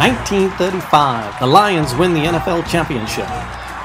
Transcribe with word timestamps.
1935, 0.00 1.40
the 1.40 1.46
Lions 1.46 1.94
win 1.94 2.14
the 2.14 2.24
NFL 2.24 2.66
championship. 2.66 3.28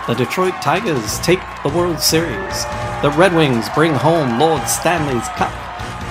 The 0.07 0.13
Detroit 0.13 0.53
Tigers 0.61 1.19
take 1.19 1.41
the 1.61 1.67
World 1.67 1.99
Series. 1.99 2.63
The 3.01 3.13
Red 3.17 3.35
Wings 3.35 3.67
bring 3.75 3.93
home 3.93 4.39
Lord 4.39 4.65
Stanley's 4.65 5.27
Cup. 5.35 5.51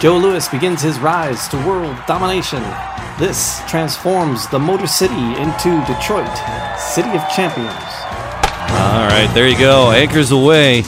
Joe 0.03 0.19
Louis 0.19 0.47
begins 0.49 0.83
his 0.83 0.99
rise 0.99 1.49
to 1.49 1.57
world 1.67 1.97
domination. 2.07 2.63
This 3.19 3.63
transforms 3.67 4.47
the 4.49 4.59
Motor 4.59 4.89
City 4.89 5.15
into 5.15 5.83
Detroit, 5.87 6.37
City 6.79 7.09
of 7.09 7.27
Champions. 7.35 7.73
All 7.73 9.09
right, 9.09 9.31
there 9.33 9.49
you 9.49 9.59
go. 9.59 9.91
Anchors 9.91 10.33
away. 10.33 10.83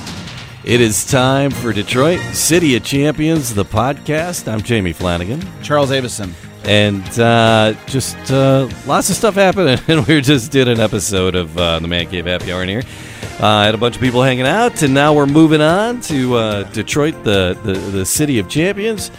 It 0.63 0.83
is 0.83 1.07
time 1.07 1.53
for 1.53 1.73
Detroit 1.73 2.21
City 2.35 2.77
of 2.77 2.85
Champions, 2.85 3.55
the 3.55 3.65
podcast. 3.65 4.47
I'm 4.47 4.61
Jamie 4.61 4.93
Flanagan. 4.93 5.41
Charles 5.63 5.91
Avison. 5.91 6.35
And 6.67 7.05
uh, 7.21 7.75
just 7.87 8.17
uh, 8.31 8.69
lots 8.87 9.09
of 9.09 9.17
stuff 9.17 9.35
happening. 9.35 9.79
And 9.89 10.07
we 10.07 10.21
just 10.21 10.51
did 10.51 10.67
an 10.69 10.81
episode 10.81 11.35
of 11.37 11.57
uh, 11.57 11.79
the 11.79 11.87
Man 11.89 12.09
Cave 12.09 12.27
Happy 12.27 12.53
Hour 12.53 12.63
in 12.65 12.69
here. 12.69 12.83
Uh, 13.39 13.65
had 13.65 13.75
a 13.75 13.79
bunch 13.79 13.95
of 13.95 14.01
people 14.01 14.23
hanging 14.23 14.47
out, 14.47 14.83
and 14.83 14.93
now 14.95 15.13
we're 15.15 15.27
moving 15.27 15.61
on 15.61 16.01
to 16.01 16.35
uh, 16.37 16.63
Detroit, 16.73 17.15
the, 17.23 17.57
the, 17.63 17.73
the 17.75 18.07
city 18.07 18.39
of 18.39 18.49
champions. 18.49 19.11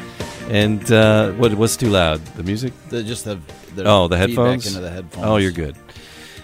And 0.49 0.91
uh, 0.91 1.31
what 1.33 1.53
what's 1.55 1.77
too 1.77 1.89
loud? 1.89 2.19
The 2.35 2.43
music? 2.43 2.73
The, 2.89 3.03
just 3.03 3.25
the, 3.25 3.39
the 3.75 3.83
Oh, 3.85 4.07
the 4.07 4.17
headphones. 4.17 4.65
into 4.67 4.79
the 4.79 4.89
headphones. 4.89 5.25
Oh, 5.25 5.37
you're 5.37 5.51
good. 5.51 5.75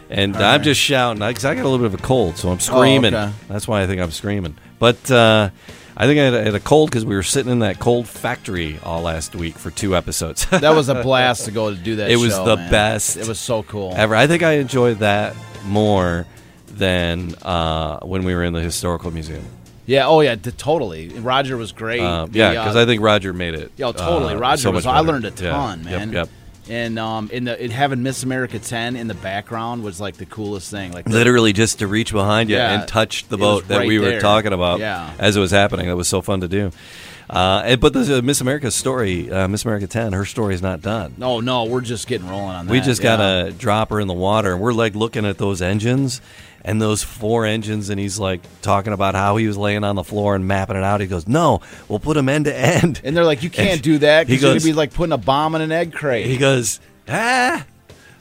And 0.09 0.35
All 0.35 0.41
I'm 0.43 0.57
right. 0.59 0.61
just 0.61 0.79
shouting 0.79 1.25
because 1.25 1.45
I 1.45 1.55
got 1.55 1.61
a 1.63 1.69
little 1.69 1.79
bit 1.79 1.93
of 1.93 1.99
a 1.99 2.03
cold, 2.03 2.37
so 2.37 2.49
I'm 2.49 2.59
screaming. 2.59 3.13
okay. 3.15 3.33
That's 3.49 3.67
why 3.67 3.81
I 3.81 3.87
think 3.87 3.99
I'm 4.01 4.11
screaming. 4.11 4.55
But 4.77 5.09
uh, 5.09 5.49
I 5.95 6.05
think 6.07 6.19
I 6.19 6.23
had, 6.23 6.33
I 6.33 6.43
had 6.43 6.55
a 6.55 6.59
cold 6.59 6.89
because 6.89 7.05
we 7.05 7.15
were 7.15 7.23
sitting 7.23 7.51
in 7.51 7.59
that 7.59 7.79
cold 7.79 8.07
factory 8.07 8.79
all 8.83 9.01
last 9.01 9.35
week 9.35 9.57
for 9.57 9.69
two 9.71 9.95
episodes. 9.95 10.45
That 10.49 10.75
was 10.75 10.89
a 10.89 10.95
blast 11.01 11.45
to 11.45 11.51
go 11.51 11.69
to 11.69 11.75
do 11.75 11.97
that. 11.97 12.09
It 12.09 12.15
was 12.17 12.31
show, 12.33 12.45
the 12.45 12.55
man. 12.55 12.71
best 12.71 13.17
It 13.17 13.27
was 13.27 13.39
so 13.39 13.63
cool. 13.63 13.93
ever. 13.95 14.15
I 14.15 14.27
think 14.27 14.41
I 14.43 14.53
enjoyed 14.53 14.99
that 14.99 15.35
more 15.65 16.25
than 16.67 17.35
uh, 17.43 17.99
when 17.99 18.23
we 18.23 18.33
were 18.33 18.43
in 18.43 18.53
the 18.53 18.61
historical 18.61 19.11
museum. 19.11 19.45
Yeah. 19.85 20.07
Oh 20.07 20.21
yeah. 20.21 20.35
totally. 20.35 21.09
Roger 21.09 21.57
was 21.57 21.71
great. 21.71 21.99
Uh, 22.01 22.25
The, 22.25 22.39
yeah, 22.39 22.47
uh, 22.47 22.51
because 22.63 22.75
I 22.75 22.85
think 22.85 23.01
Roger 23.01 23.33
made 23.33 23.53
it. 23.53 23.71
Yo, 23.77 23.91
totally. 23.91 24.33
uh, 24.33 24.37
Roger 24.39 24.61
so 24.63 24.71
was. 24.71 24.85
I 24.85 24.99
learned 24.99 25.25
a 25.25 25.29
Yeah. 25.29 25.51
ton, 25.51 25.79
Yep, 25.83 25.85
man. 25.99 26.11
Yep. 26.13 26.29
And 26.69 26.97
um, 26.97 27.29
in 27.31 27.43
the 27.43 27.69
having 27.71 28.03
Miss 28.03 28.23
America 28.23 28.57
10 28.57 28.95
in 28.95 29.07
the 29.07 29.13
background 29.13 29.83
was 29.83 29.99
like 29.99 30.15
the 30.17 30.25
coolest 30.25 30.71
thing. 30.71 30.91
Like 30.93 31.07
Literally 31.07 31.51
just 31.53 31.79
to 31.79 31.87
reach 31.87 32.11
behind 32.13 32.49
you 32.49 32.55
Yeah, 32.55 32.79
and 32.79 32.87
touch 32.87 33.27
the 33.27 33.37
boat 33.37 33.67
that 33.67 33.79
right 33.79 33.87
we 33.87 33.99
were 33.99 34.05
there. 34.11 34.21
talking 34.21 34.53
about 34.53 34.79
Yeah. 34.79 35.13
as 35.19 35.35
it 35.35 35.39
was 35.39 35.51
happening. 35.51 35.87
That 35.87 35.97
was 35.97 36.07
so 36.07 36.21
fun 36.21 36.41
to 36.41 36.47
do. 36.47 36.71
Uh, 37.29 37.75
but 37.77 37.93
the 37.93 38.19
uh, 38.19 38.21
Miss 38.21 38.41
America 38.41 38.69
story, 38.69 39.31
uh, 39.31 39.47
Miss 39.47 39.65
America 39.65 39.87
10, 39.87 40.13
her 40.13 40.25
story 40.25 40.53
is 40.53 40.61
not 40.61 40.81
done. 40.81 41.15
No, 41.17 41.39
no, 41.39 41.63
we're 41.65 41.81
just 41.81 42.07
getting 42.07 42.27
rolling 42.27 42.55
on 42.55 42.65
that. 42.67 42.71
We 42.71 42.79
just 42.81 43.01
yeah. 43.01 43.17
got 43.17 43.45
to 43.45 43.51
drop 43.51 43.89
her 43.89 43.99
in 43.99 44.07
the 44.07 44.13
water, 44.13 44.53
and 44.53 44.61
we're 44.61 44.73
like 44.73 44.93
looking 44.93 45.25
at 45.25 45.37
those 45.37 45.61
engines 45.61 46.21
and 46.63 46.81
those 46.81 47.03
four 47.03 47.45
engines, 47.45 47.89
and 47.89 47.99
he's 47.99 48.17
like 48.17 48.41
talking 48.61 48.93
about 48.93 49.15
how 49.15 49.35
he 49.37 49.47
was 49.47 49.57
laying 49.57 49.83
on 49.83 49.95
the 49.95 50.03
floor 50.03 50.35
and 50.35 50.47
mapping 50.47 50.77
it 50.77 50.83
out. 50.83 51.01
He 51.01 51.07
goes, 51.07 51.27
"No, 51.27 51.61
we'll 51.87 51.99
put 51.99 52.15
them 52.15 52.29
end 52.29 52.45
to 52.45 52.55
end." 52.55 53.01
And 53.03 53.15
they're 53.15 53.25
like, 53.25 53.43
you 53.43 53.49
can't 53.49 53.71
And 53.71 53.81
do 53.81 53.97
that 53.99 54.27
he 54.27 54.35
because 54.35 54.63
gonna 54.63 54.71
be 54.71 54.73
like 54.73 54.93
putting 54.93 55.13
a 55.13 55.17
bomb 55.17 55.55
in 55.55 55.61
an 55.61 55.71
egg 55.71 55.93
crate. 55.93 56.25
He 56.25 56.37
goes, 56.37 56.79
"Ah, 57.07 57.65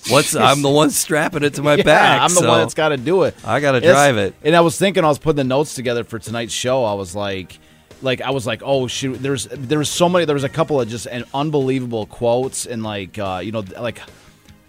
what's? 0.09 0.35
I'm 0.37 0.63
the 0.63 0.71
one 0.71 0.91
strapping 0.91 1.45
it 1.45 1.55
to 1.55 1.63
my 1.63 1.77
yeah, 1.77 1.83
back. 1.85 2.23
I'm 2.23 2.35
the 2.35 2.41
so 2.41 2.49
one 2.49 2.61
that's 2.61 2.75
got 2.75 2.89
to 2.89 2.97
do 2.97 3.23
it. 3.25 3.35
I 3.45 3.61
got 3.61 3.73
to 3.73 3.81
drive 3.81 4.17
it." 4.17 4.35
And 4.43 4.57
I 4.57 4.61
was 4.61 4.77
thinking, 4.77 5.05
I 5.05 5.09
was 5.09 5.19
putting 5.19 5.37
the 5.37 5.45
notes 5.45 5.75
together 5.75 6.05
for 6.05 6.19
tonight's 6.19 6.53
show. 6.53 6.85
I 6.85 6.95
was 6.95 7.15
like, 7.15 7.59
like 8.03 8.21
I 8.21 8.31
was 8.31 8.47
like, 8.47 8.63
oh 8.65 8.89
shoot, 8.89 9.23
there's 9.23 9.47
there's 9.51 9.89
so 9.89 10.09
many. 10.09 10.25
There 10.25 10.35
was 10.35 10.45
a 10.45 10.49
couple 10.49 10.81
of 10.81 10.89
just 10.89 11.07
an 11.07 11.25
unbelievable 11.33 12.07
quotes 12.07 12.67
and 12.67 12.83
like 12.83 13.19
uh, 13.19 13.41
you 13.43 13.53
know 13.53 13.63
like 13.79 14.01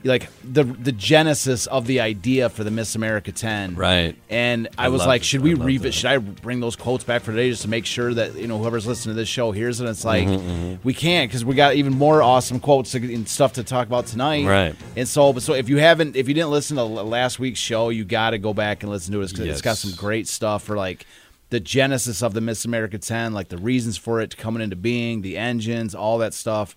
like 0.03 0.29
the 0.43 0.63
the 0.63 0.91
genesis 0.91 1.65
of 1.67 1.87
the 1.87 1.99
idea 2.01 2.49
for 2.49 2.63
the 2.63 2.71
Miss 2.71 2.95
America 2.95 3.31
10. 3.31 3.75
Right. 3.75 4.15
And 4.29 4.67
I, 4.77 4.85
I 4.85 4.89
was 4.89 5.05
like, 5.05 5.21
it. 5.21 5.25
should 5.25 5.41
we 5.41 5.53
revisit? 5.53 5.93
Should 5.93 6.09
I 6.09 6.17
bring 6.17 6.59
those 6.59 6.75
quotes 6.75 7.03
back 7.03 7.21
for 7.21 7.31
today 7.31 7.49
just 7.49 7.61
to 7.63 7.69
make 7.69 7.85
sure 7.85 8.13
that 8.13 8.35
you 8.35 8.47
know 8.47 8.57
whoever's 8.57 8.85
listening 8.85 9.15
to 9.15 9.21
this 9.21 9.29
show 9.29 9.51
hears 9.51 9.79
it? 9.79 9.87
It's 9.87 10.03
like 10.03 10.23
Mm-hmm, 10.27 10.75
we 10.83 10.93
can't 10.93 11.29
because 11.29 11.45
we 11.45 11.55
got 11.55 11.75
even 11.75 11.93
more 11.93 12.21
awesome 12.21 12.59
quotes 12.59 12.93
and 12.93 13.27
stuff 13.27 13.53
to 13.53 13.63
talk 13.63 13.87
about 13.87 14.07
tonight. 14.07 14.45
Right. 14.45 14.75
And 14.95 15.07
so, 15.07 15.33
but 15.33 15.43
so 15.43 15.53
if 15.53 15.69
you 15.69 15.77
haven't, 15.77 16.15
if 16.15 16.27
you 16.27 16.33
didn't 16.33 16.51
listen 16.51 16.77
to 16.77 16.83
last 16.83 17.39
week's 17.39 17.59
show, 17.59 17.89
you 17.89 18.05
got 18.05 18.31
to 18.31 18.37
go 18.37 18.53
back 18.53 18.83
and 18.83 18.91
listen 18.91 19.13
to 19.13 19.21
it 19.21 19.29
because 19.29 19.47
it's 19.47 19.61
got 19.61 19.77
some 19.77 19.91
great 19.91 20.27
stuff 20.27 20.63
for 20.63 20.75
like 20.77 21.05
the 21.49 21.59
genesis 21.59 22.23
of 22.23 22.33
the 22.33 22.41
Miss 22.41 22.65
America 22.65 22.97
10, 22.97 23.33
like 23.33 23.49
the 23.49 23.57
reasons 23.57 23.97
for 23.97 24.21
it 24.21 24.35
coming 24.37 24.61
into 24.61 24.75
being, 24.75 25.21
the 25.21 25.37
engines, 25.37 25.93
all 25.93 26.17
that 26.19 26.33
stuff. 26.33 26.75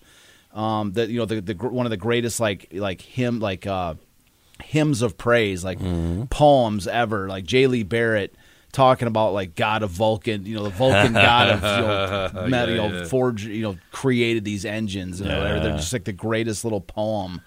Um, 0.57 0.91
that 0.93 1.09
you 1.09 1.19
know, 1.19 1.25
the, 1.25 1.39
the 1.39 1.53
one 1.53 1.85
of 1.85 1.91
the 1.91 1.97
greatest 1.97 2.39
like 2.39 2.67
like 2.73 2.99
hymn 3.01 3.39
like 3.39 3.67
uh 3.67 3.93
hymns 4.63 5.01
of 5.03 5.17
praise, 5.17 5.63
like 5.63 5.77
Mm-hmm. 5.79 6.23
poems 6.25 6.87
ever, 6.87 7.29
like 7.29 7.45
J. 7.45 7.67
Lee 7.67 7.83
Barrett 7.83 8.33
talking 8.71 9.07
about 9.07 9.33
like 9.33 9.55
God 9.55 9.83
of 9.83 9.91
Vulcan, 9.91 10.45
you 10.47 10.55
know, 10.55 10.63
the 10.63 10.69
Vulcan 10.71 11.13
God 11.13 11.49
of 11.49 11.61
you 12.33 12.41
know, 12.41 12.47
met, 12.49 12.69
you 12.69 12.75
Yeah, 12.75 12.87
know 12.89 12.97
yeah. 12.99 13.05
forged, 13.05 13.45
you 13.45 13.61
know, 13.61 13.77
created 13.91 14.43
these 14.45 14.65
engines. 14.65 15.21
And 15.21 15.29
whatever. 15.29 15.59
They're 15.59 15.69
Yeah. 15.71 15.77
just 15.77 15.93
like 15.93 16.05
the 16.05 16.11
greatest 16.13 16.63
little 16.63 16.81
poem. 16.81 17.41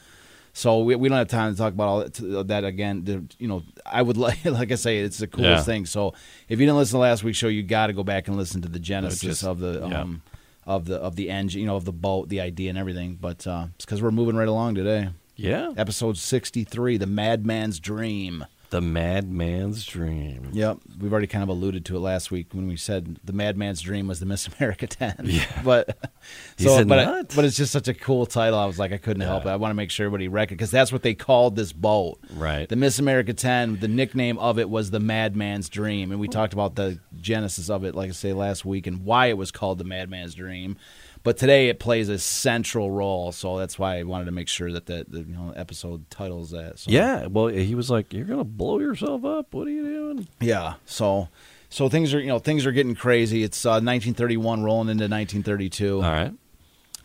So 0.53 0.81
we, 0.81 0.95
we 0.97 1.09
don't 1.09 1.19
have 1.19 1.29
time 1.29 1.53
to 1.53 1.59
talk 1.59 1.73
about 1.73 1.89
all 1.89 1.99
that, 2.01 2.45
that 2.49 2.65
again. 2.65 3.05
The- 3.05 3.25
You 3.39 3.49
know, 3.49 3.63
I 3.87 4.03
would 4.03 4.17
like, 4.29 4.45
like 4.45 4.71
I 4.73 4.77
say, 4.77 4.99
it's 4.99 5.19
the 5.19 5.27
coolest 5.27 5.67
Yeah. 5.67 5.73
thing. 5.73 5.87
So 5.87 6.15
if 6.49 6.59
you 6.61 6.67
didn't 6.67 6.77
listen 6.79 6.95
to 6.97 7.01
last 7.01 7.23
week's 7.25 7.39
show, 7.39 7.49
you 7.49 7.63
got 7.65 7.89
to 7.89 7.93
go 7.93 8.03
back 8.05 8.29
and 8.29 8.37
listen 8.37 8.63
to 8.63 8.69
the 8.69 8.79
genesis 8.81 9.21
just- 9.21 9.45
of 9.45 9.59
the 9.59 9.87
yeah. 9.89 10.01
um, 10.03 10.23
of 10.67 10.85
the 10.87 10.97
of 10.97 11.17
the 11.17 11.31
engine, 11.31 11.61
you 11.61 11.67
know, 11.67 11.77
of 11.77 11.85
the 11.85 11.93
boat, 11.93 12.29
the 12.29 12.41
idea, 12.41 12.71
and 12.71 12.79
everything. 12.79 13.19
But 13.21 13.47
uh, 13.47 13.67
it's 13.75 13.85
because 13.85 14.03
we're 14.03 14.11
moving 14.11 14.37
right 14.37 14.49
along 14.49 14.75
today. 14.77 15.11
Yeah, 15.37 15.73
Episode 15.77 16.19
sixty 16.19 16.65
three, 16.65 16.97
the 16.99 17.07
Madman's 17.07 17.81
Dream. 17.81 18.45
the 18.69 18.81
madman's 18.81 19.85
dream. 19.85 20.51
Yep, 20.53 20.79
we've 21.01 21.11
already 21.11 21.27
kind 21.27 21.43
of 21.43 21.49
alluded 21.49 21.85
to 21.87 21.97
it 21.97 22.01
last 22.01 22.31
week 22.31 22.49
when 22.53 22.69
we 22.69 22.77
said 22.77 23.19
the 23.25 23.33
Madman's 23.33 23.81
Dream 23.81 24.07
was 24.07 24.21
the 24.21 24.27
Miss 24.27 24.47
America 24.47 24.87
ten. 24.87 25.17
Yeah. 25.25 25.45
but 25.65 25.97
so 26.59 26.85
but 26.85 27.05
not. 27.05 27.35
but 27.35 27.45
it's 27.45 27.57
just 27.57 27.73
such 27.73 27.89
a 27.89 27.95
cool 27.95 28.27
title. 28.27 28.59
I 28.59 28.67
was 28.67 28.79
like, 28.79 28.93
I 28.93 28.99
couldn't 28.99 29.23
help 29.23 29.45
it. 29.47 29.49
I 29.49 29.57
want 29.57 29.71
to 29.71 29.75
make 29.75 29.91
sure 29.91 30.07
everybody 30.07 30.29
reckon 30.29 30.57
because 30.57 30.71
that's 30.71 30.93
what 30.93 31.03
they 31.03 31.15
called 31.15 31.57
this 31.57 31.73
boat. 31.73 32.19
Right. 32.35 32.69
The 32.69 32.77
Miss 32.77 32.99
America 32.99 33.33
ten. 33.33 33.81
The 33.81 33.89
nickname 33.89 34.39
of 34.39 34.59
it 34.59 34.69
was 34.69 34.91
the 34.91 35.01
Madman's 35.01 35.69
Dream, 35.69 36.11
and 36.13 36.21
we 36.21 36.29
talked 36.29 36.53
about 36.53 36.77
the 36.77 36.99
genesis 37.21 37.71
of 37.71 37.85
it, 37.85 37.95
like 37.95 38.11
I 38.11 38.13
say 38.13 38.33
last 38.33 38.65
week, 38.65 38.87
and 38.87 39.05
why 39.05 39.27
it 39.27 39.37
was 39.37 39.51
called 39.51 39.79
the 39.79 39.85
Madman's 39.85 40.35
Dream. 40.35 40.77
But 41.23 41.37
today 41.37 41.69
it 41.69 41.79
plays 41.79 42.09
a 42.09 42.19
central 42.19 42.91
role, 42.91 43.31
so 43.33 43.59
that's 43.59 43.79
why 43.79 43.99
I 43.99 44.05
wanted 44.05 44.25
to 44.25 44.31
make 44.31 44.49
sure 44.49 44.73
that 44.73 44.87
the, 44.87 45.05
the 45.07 45.19
you 45.21 45.35
know 45.35 45.53
episode 45.55 46.09
titles 46.11 46.51
that. 46.53 46.79
So. 46.79 46.91
Yeah, 46.91 47.27
well, 47.27 47.49
he 47.49 47.75
was 47.75 47.91
like, 47.91 48.13
"You're 48.13 48.25
gonna 48.25 48.45
blow 48.45 48.79
yourself 48.79 49.25
up. 49.25 49.53
What 49.53 49.69
are 49.69 49.71
you 49.71 49.85
doing?" 49.85 50.29
Yeah. 50.41 50.75
So 50.87 51.29
so 51.69 51.89
things 51.89 52.13
are 52.15 52.21
you 52.21 52.29
know 52.29 52.39
things 52.39 52.65
are 52.65 52.73
getting 52.73 52.95
crazy. 52.95 53.43
It's 53.43 53.65
uh, 53.67 53.81
1931 53.81 54.63
rolling 54.63 54.89
into 54.89 55.05
1932, 55.05 55.97
All 55.97 56.03
right. 56.03 56.33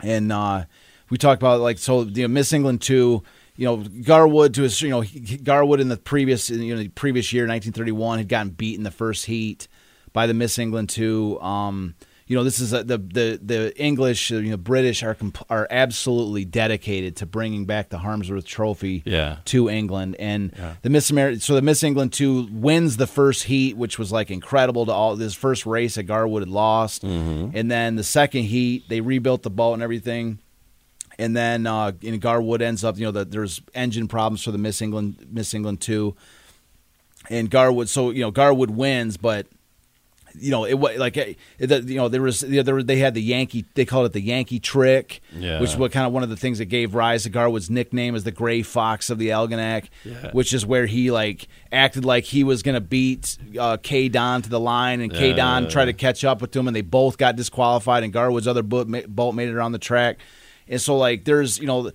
and 0.02 0.32
uh, 0.32 0.64
we 1.10 1.18
talked 1.18 1.42
about 1.42 1.60
like 1.60 1.78
so 1.78 2.02
you 2.02 2.22
know 2.22 2.28
Miss 2.28 2.52
England 2.52 2.82
two. 2.82 3.22
You 3.58 3.64
know 3.64 3.76
Gar 3.76 4.28
Wood 4.28 4.52
to 4.54 4.62
his 4.62 4.82
you 4.82 4.90
know 4.90 5.02
Gar 5.42 5.64
Wood 5.64 5.80
in 5.80 5.88
the 5.88 5.96
previous 5.96 6.50
you 6.50 6.74
know 6.74 6.80
the 6.82 6.88
previous 6.88 7.32
year 7.32 7.44
1931 7.44 8.18
had 8.18 8.28
gotten 8.28 8.50
beat 8.50 8.76
in 8.76 8.82
the 8.82 8.90
first 8.90 9.24
heat 9.24 9.66
by 10.16 10.26
the 10.26 10.32
Miss 10.32 10.58
England 10.58 10.88
two. 10.88 11.38
Um, 11.42 11.94
you 12.26 12.34
know 12.36 12.42
this 12.42 12.58
is 12.58 12.72
a, 12.72 12.82
the 12.82 12.96
the 12.98 13.38
the 13.40 13.78
English 13.80 14.30
you 14.30 14.40
know 14.50 14.56
British 14.56 15.02
are 15.04 15.14
comp- 15.14 15.44
are 15.50 15.68
absolutely 15.70 16.44
dedicated 16.46 17.16
to 17.16 17.26
bringing 17.26 17.66
back 17.66 17.90
the 17.90 17.98
Harmsworth 17.98 18.46
Trophy 18.46 19.02
Yeah. 19.04 19.36
to 19.44 19.68
England, 19.68 20.16
and 20.18 20.52
Yeah. 20.58 20.74
the 20.82 20.90
Miss 20.90 21.10
America. 21.10 21.38
So 21.40 21.54
the 21.54 21.62
Miss 21.62 21.84
England 21.84 22.14
two 22.14 22.48
wins 22.50 22.96
the 22.96 23.06
first 23.06 23.44
heat, 23.44 23.76
which 23.76 23.98
was 23.98 24.10
like 24.10 24.30
incredible 24.30 24.86
to 24.86 24.92
all. 24.92 25.14
This 25.16 25.34
first 25.34 25.66
race 25.66 25.96
that 25.96 26.04
Gar 26.04 26.26
Wood 26.26 26.42
had 26.42 26.48
lost, 26.48 27.04
and 27.04 27.70
then 27.70 27.94
the 27.96 28.02
second 28.04 28.44
heat 28.44 28.88
they 28.88 29.00
rebuilt 29.02 29.42
the 29.44 29.50
boat 29.50 29.74
and 29.74 29.82
everything. 29.82 30.38
And 31.18 31.36
then 31.36 31.66
uh, 31.66 31.92
and 32.02 32.20
Gar 32.20 32.40
Wood 32.42 32.60
ends 32.60 32.82
up, 32.84 32.98
you 32.98 33.04
know, 33.04 33.12
the, 33.12 33.24
there's 33.24 33.60
engine 33.74 34.08
problems 34.08 34.42
for 34.42 34.50
the 34.50 34.58
Miss 34.58 34.82
England 34.82 35.26
Miss 35.30 35.54
England 35.54 35.80
two, 35.80 36.16
and 37.30 37.48
Gar 37.50 37.70
Wood. 37.72 37.88
So 37.88 38.10
you 38.10 38.22
know 38.22 38.30
Gar 38.32 38.52
Wood 38.52 38.70
wins, 38.72 39.16
but 39.16 39.46
you 40.38 40.50
know 40.50 40.64
it 40.64 40.74
was 40.74 40.96
like 40.98 41.16
eh, 41.16 41.34
you 41.58 41.96
know 41.96 42.08
there 42.08 42.22
was 42.22 42.40
there, 42.40 42.62
they 42.82 42.96
had 42.98 43.14
the 43.14 43.22
Yankee 43.22 43.64
they 43.74 43.84
called 43.84 44.06
it 44.06 44.12
the 44.12 44.20
Yankee 44.20 44.60
trick, 44.60 45.20
Yeah. 45.36 45.60
which 45.60 45.76
was 45.76 45.92
kind 45.92 46.06
of 46.06 46.12
one 46.12 46.22
of 46.22 46.28
the 46.28 46.36
things 46.36 46.58
that 46.58 46.66
gave 46.66 46.94
rise 46.94 47.22
to 47.24 47.30
Gar 47.30 47.48
Wood's 47.50 47.70
nickname 47.70 48.14
as 48.14 48.24
the 48.24 48.30
Gray 48.32 48.62
Fox 48.62 49.10
of 49.10 49.18
the 49.18 49.28
Algonac, 49.30 49.86
Yeah. 50.04 50.30
which 50.32 50.52
is 50.52 50.64
where 50.66 50.86
he 50.86 51.10
like 51.10 51.48
acted 51.72 52.04
like 52.04 52.24
he 52.24 52.44
was 52.44 52.62
going 52.62 52.74
to 52.74 52.80
beat 52.80 53.36
uh, 53.58 53.76
Kaye 53.78 54.08
Don 54.08 54.42
to 54.42 54.48
the 54.50 54.60
line, 54.60 55.00
and 55.00 55.12
Kaye 55.12 55.32
Don 55.32 55.64
Yeah. 55.64 55.68
tried 55.70 55.84
to 55.86 55.92
catch 55.92 56.24
up 56.24 56.40
with 56.40 56.54
him, 56.54 56.66
and 56.66 56.76
they 56.76 56.80
both 56.82 57.18
got 57.18 57.36
disqualified, 57.36 58.02
and 58.04 58.12
Gar 58.12 58.30
Wood's 58.30 58.46
other 58.48 58.62
boat, 58.62 58.88
boat 59.08 59.34
made 59.34 59.48
it 59.48 59.54
around 59.54 59.72
the 59.72 59.78
track. 59.78 60.18
And 60.68 60.80
so, 60.80 60.96
like, 60.96 61.24
there's, 61.24 61.58
you 61.60 61.66
know, 61.66 61.92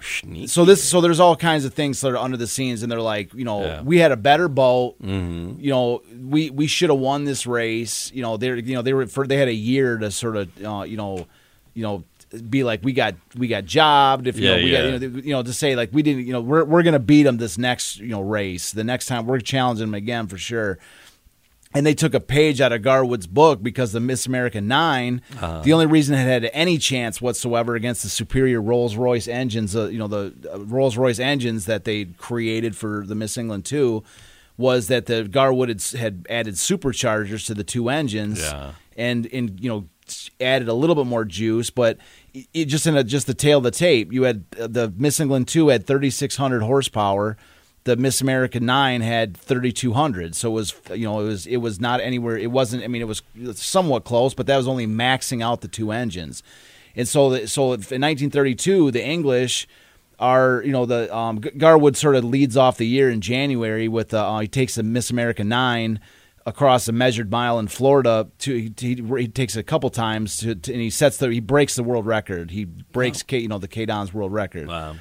so 0.48 0.64
this, 0.64 0.82
so 0.82 1.02
there's 1.02 1.20
all 1.20 1.36
kinds 1.36 1.66
of 1.66 1.74
things 1.74 2.00
that 2.02 2.10
are 2.14 2.18
under 2.18 2.38
the 2.38 2.48
scenes, 2.48 2.84
and 2.84 2.92
they're 2.92 3.02
like, 3.02 3.34
you 3.34 3.44
know, 3.44 3.62
Yeah. 3.64 3.82
we 3.82 3.98
had 3.98 4.14
a 4.14 4.18
better 4.18 4.48
boat, 4.48 4.96
Mm-hmm. 5.02 5.60
you 5.60 5.70
know, 5.72 6.02
we 6.22 6.50
we 6.50 6.68
should 6.68 6.90
have 6.90 7.00
won 7.00 7.26
this 7.26 7.46
race. 7.46 8.12
You 8.14 8.22
know, 8.22 8.38
they 8.38 8.48
you 8.48 8.74
know 8.76 8.82
they 8.82 8.94
were 8.94 9.08
for 9.08 9.28
they 9.28 9.36
had 9.38 9.50
a 9.50 9.54
year 9.54 9.98
to 9.98 10.10
sort 10.10 10.38
of 10.38 10.50
uh, 10.64 10.84
you 10.84 10.96
know, 10.96 11.28
you 11.74 11.84
know, 11.84 12.04
be 12.50 12.64
like 12.64 12.82
we 12.82 12.94
got 12.94 13.16
we 13.36 13.50
got 13.50 13.66
jobbed 13.66 14.26
if 14.26 14.38
you 14.38 14.46
Yeah, 14.48 14.56
know 14.56 14.64
we 14.64 14.72
yeah. 14.72 14.78
got 14.92 15.02
you 15.02 15.10
know, 15.10 15.18
you 15.22 15.32
know 15.34 15.44
to 15.44 15.52
say 15.52 15.76
like 15.76 15.90
we 15.92 16.02
didn't 16.02 16.26
you 16.26 16.32
know 16.32 16.40
we're 16.40 16.64
we're 16.64 16.82
gonna 16.84 16.98
beat 17.00 17.24
them 17.24 17.36
this 17.36 17.58
next 17.58 17.98
you 18.00 18.08
know 18.08 18.22
race 18.22 18.72
the 18.72 18.86
next 18.86 19.08
time 19.08 19.26
we're 19.26 19.42
challenging 19.42 19.88
them 19.88 19.94
again 19.96 20.28
for 20.28 20.38
sure 20.38 20.80
and 21.74 21.86
they 21.86 21.94
took 21.94 22.14
a 22.14 22.20
page 22.20 22.60
out 22.62 22.72
of 22.74 22.82
Gar 22.82 23.06
Wood's 23.06 23.28
book 23.28 23.64
because 23.64 23.92
the 23.94 24.00
Miss 24.00 24.26
America 24.26 24.60
9 24.62 25.22
Uh-huh. 25.34 25.62
the 25.64 25.74
only 25.74 25.86
reason 25.86 26.16
it 26.16 26.24
had 26.26 26.50
any 26.54 26.78
chance 26.78 27.22
whatsoever 27.22 27.76
against 27.76 28.04
the 28.04 28.10
superior 28.10 28.62
Rolls 28.62 28.96
Royce 28.96 29.28
engines 29.28 29.76
uh, 29.76 29.86
you 29.88 29.98
know 29.98 30.08
the 30.08 30.34
uh, 30.54 30.60
Rolls 30.60 30.98
Royce 30.98 31.20
engines 31.20 31.66
that 31.66 31.84
they 31.86 32.06
created 32.06 32.76
for 32.76 33.04
the 33.06 33.16
Miss 33.16 33.38
England 33.38 33.66
2 33.66 34.04
was 34.58 34.88
that 34.90 35.06
the 35.08 35.24
Gar 35.24 35.52
Wood 35.54 35.70
had, 35.70 35.82
had 36.00 36.28
added 36.30 36.56
superchargers 36.56 37.46
to 37.48 37.54
the 37.54 37.64
two 37.64 37.90
engines 37.90 38.42
Yeah. 38.42 38.72
and 38.98 39.28
and 39.34 39.60
you 39.60 39.70
know 39.70 39.88
added 40.42 40.68
a 40.68 40.74
little 40.74 40.96
bit 40.96 41.06
more 41.06 41.24
juice 41.24 41.70
but 41.70 41.98
it, 42.34 42.46
it 42.54 42.66
just 42.66 42.86
in 42.86 42.98
a, 42.98 43.04
just 43.04 43.28
the 43.28 43.34
tail 43.34 43.60
of 43.60 43.64
the 43.64 43.72
tape 43.72 44.12
you 44.12 44.24
had 44.24 44.44
uh, 44.60 44.68
the 44.68 44.92
Miss 44.98 45.20
England 45.22 45.48
2 45.48 45.70
had 45.70 45.88
3600 45.88 46.62
horsepower 46.64 47.38
the 47.84 47.96
Miss 47.96 48.22
America 48.22 48.60
9 48.60 49.02
had 49.02 49.36
3200 49.36 50.36
so 50.36 50.50
it 50.50 50.54
was 50.54 50.76
you 50.94 51.06
know 51.06 51.20
it 51.22 51.26
was 51.26 51.48
it 51.48 51.58
was 51.58 51.80
not 51.80 52.00
anywhere 52.02 52.38
it 52.38 52.52
wasn't 52.52 52.84
I 52.84 52.88
mean 52.88 53.02
it 53.02 53.08
was 53.08 53.24
somewhat 53.56 54.04
close 54.04 54.34
but 54.34 54.46
that 54.48 54.58
was 54.58 54.68
only 54.68 54.86
maxing 54.88 55.44
out 55.44 55.62
the 55.62 55.68
two 55.68 55.92
engines 55.92 56.44
and 56.96 57.08
so 57.08 57.30
the, 57.32 57.48
so 57.48 57.64
in 57.74 57.80
1932 57.80 58.92
the 58.92 59.04
English 59.04 59.68
are 60.20 60.62
you 60.64 60.72
know 60.72 60.86
the 60.86 61.14
um, 61.16 61.40
Gar 61.40 61.78
Wood 61.78 61.98
sort 61.98 62.16
of 62.16 62.24
leads 62.24 62.56
off 62.56 62.78
the 62.78 62.86
year 62.88 63.10
in 63.10 63.22
January 63.22 63.88
with 63.88 64.14
uh, 64.14 64.38
he 64.40 64.48
takes 64.48 64.76
the 64.76 64.84
Miss 64.84 65.10
America 65.10 65.44
9 65.44 66.00
across 66.46 66.88
a 66.88 66.92
measured 66.92 67.32
mile 67.32 67.58
in 67.60 67.68
Florida 67.68 68.28
to 68.40 68.54
he, 68.56 68.74
he, 68.78 69.04
he 69.18 69.28
takes 69.28 69.56
it 69.56 69.60
a 69.60 69.64
couple 69.64 69.90
times 69.90 70.38
to, 70.38 70.54
to, 70.54 70.72
and 70.72 70.82
he 70.82 70.90
sets 70.92 71.18
the 71.18 71.30
he 71.30 71.40
breaks 71.40 71.76
the 71.76 71.84
world 71.84 72.06
record 72.06 72.52
he 72.52 72.66
breaks 72.66 73.24
K, 73.24 73.40
you 73.40 73.48
know 73.48 73.58
the 73.58 73.68
Kaye 73.68 73.86
Don's 73.88 74.14
world 74.14 74.32
record 74.34 74.68
Wow. 74.68 74.96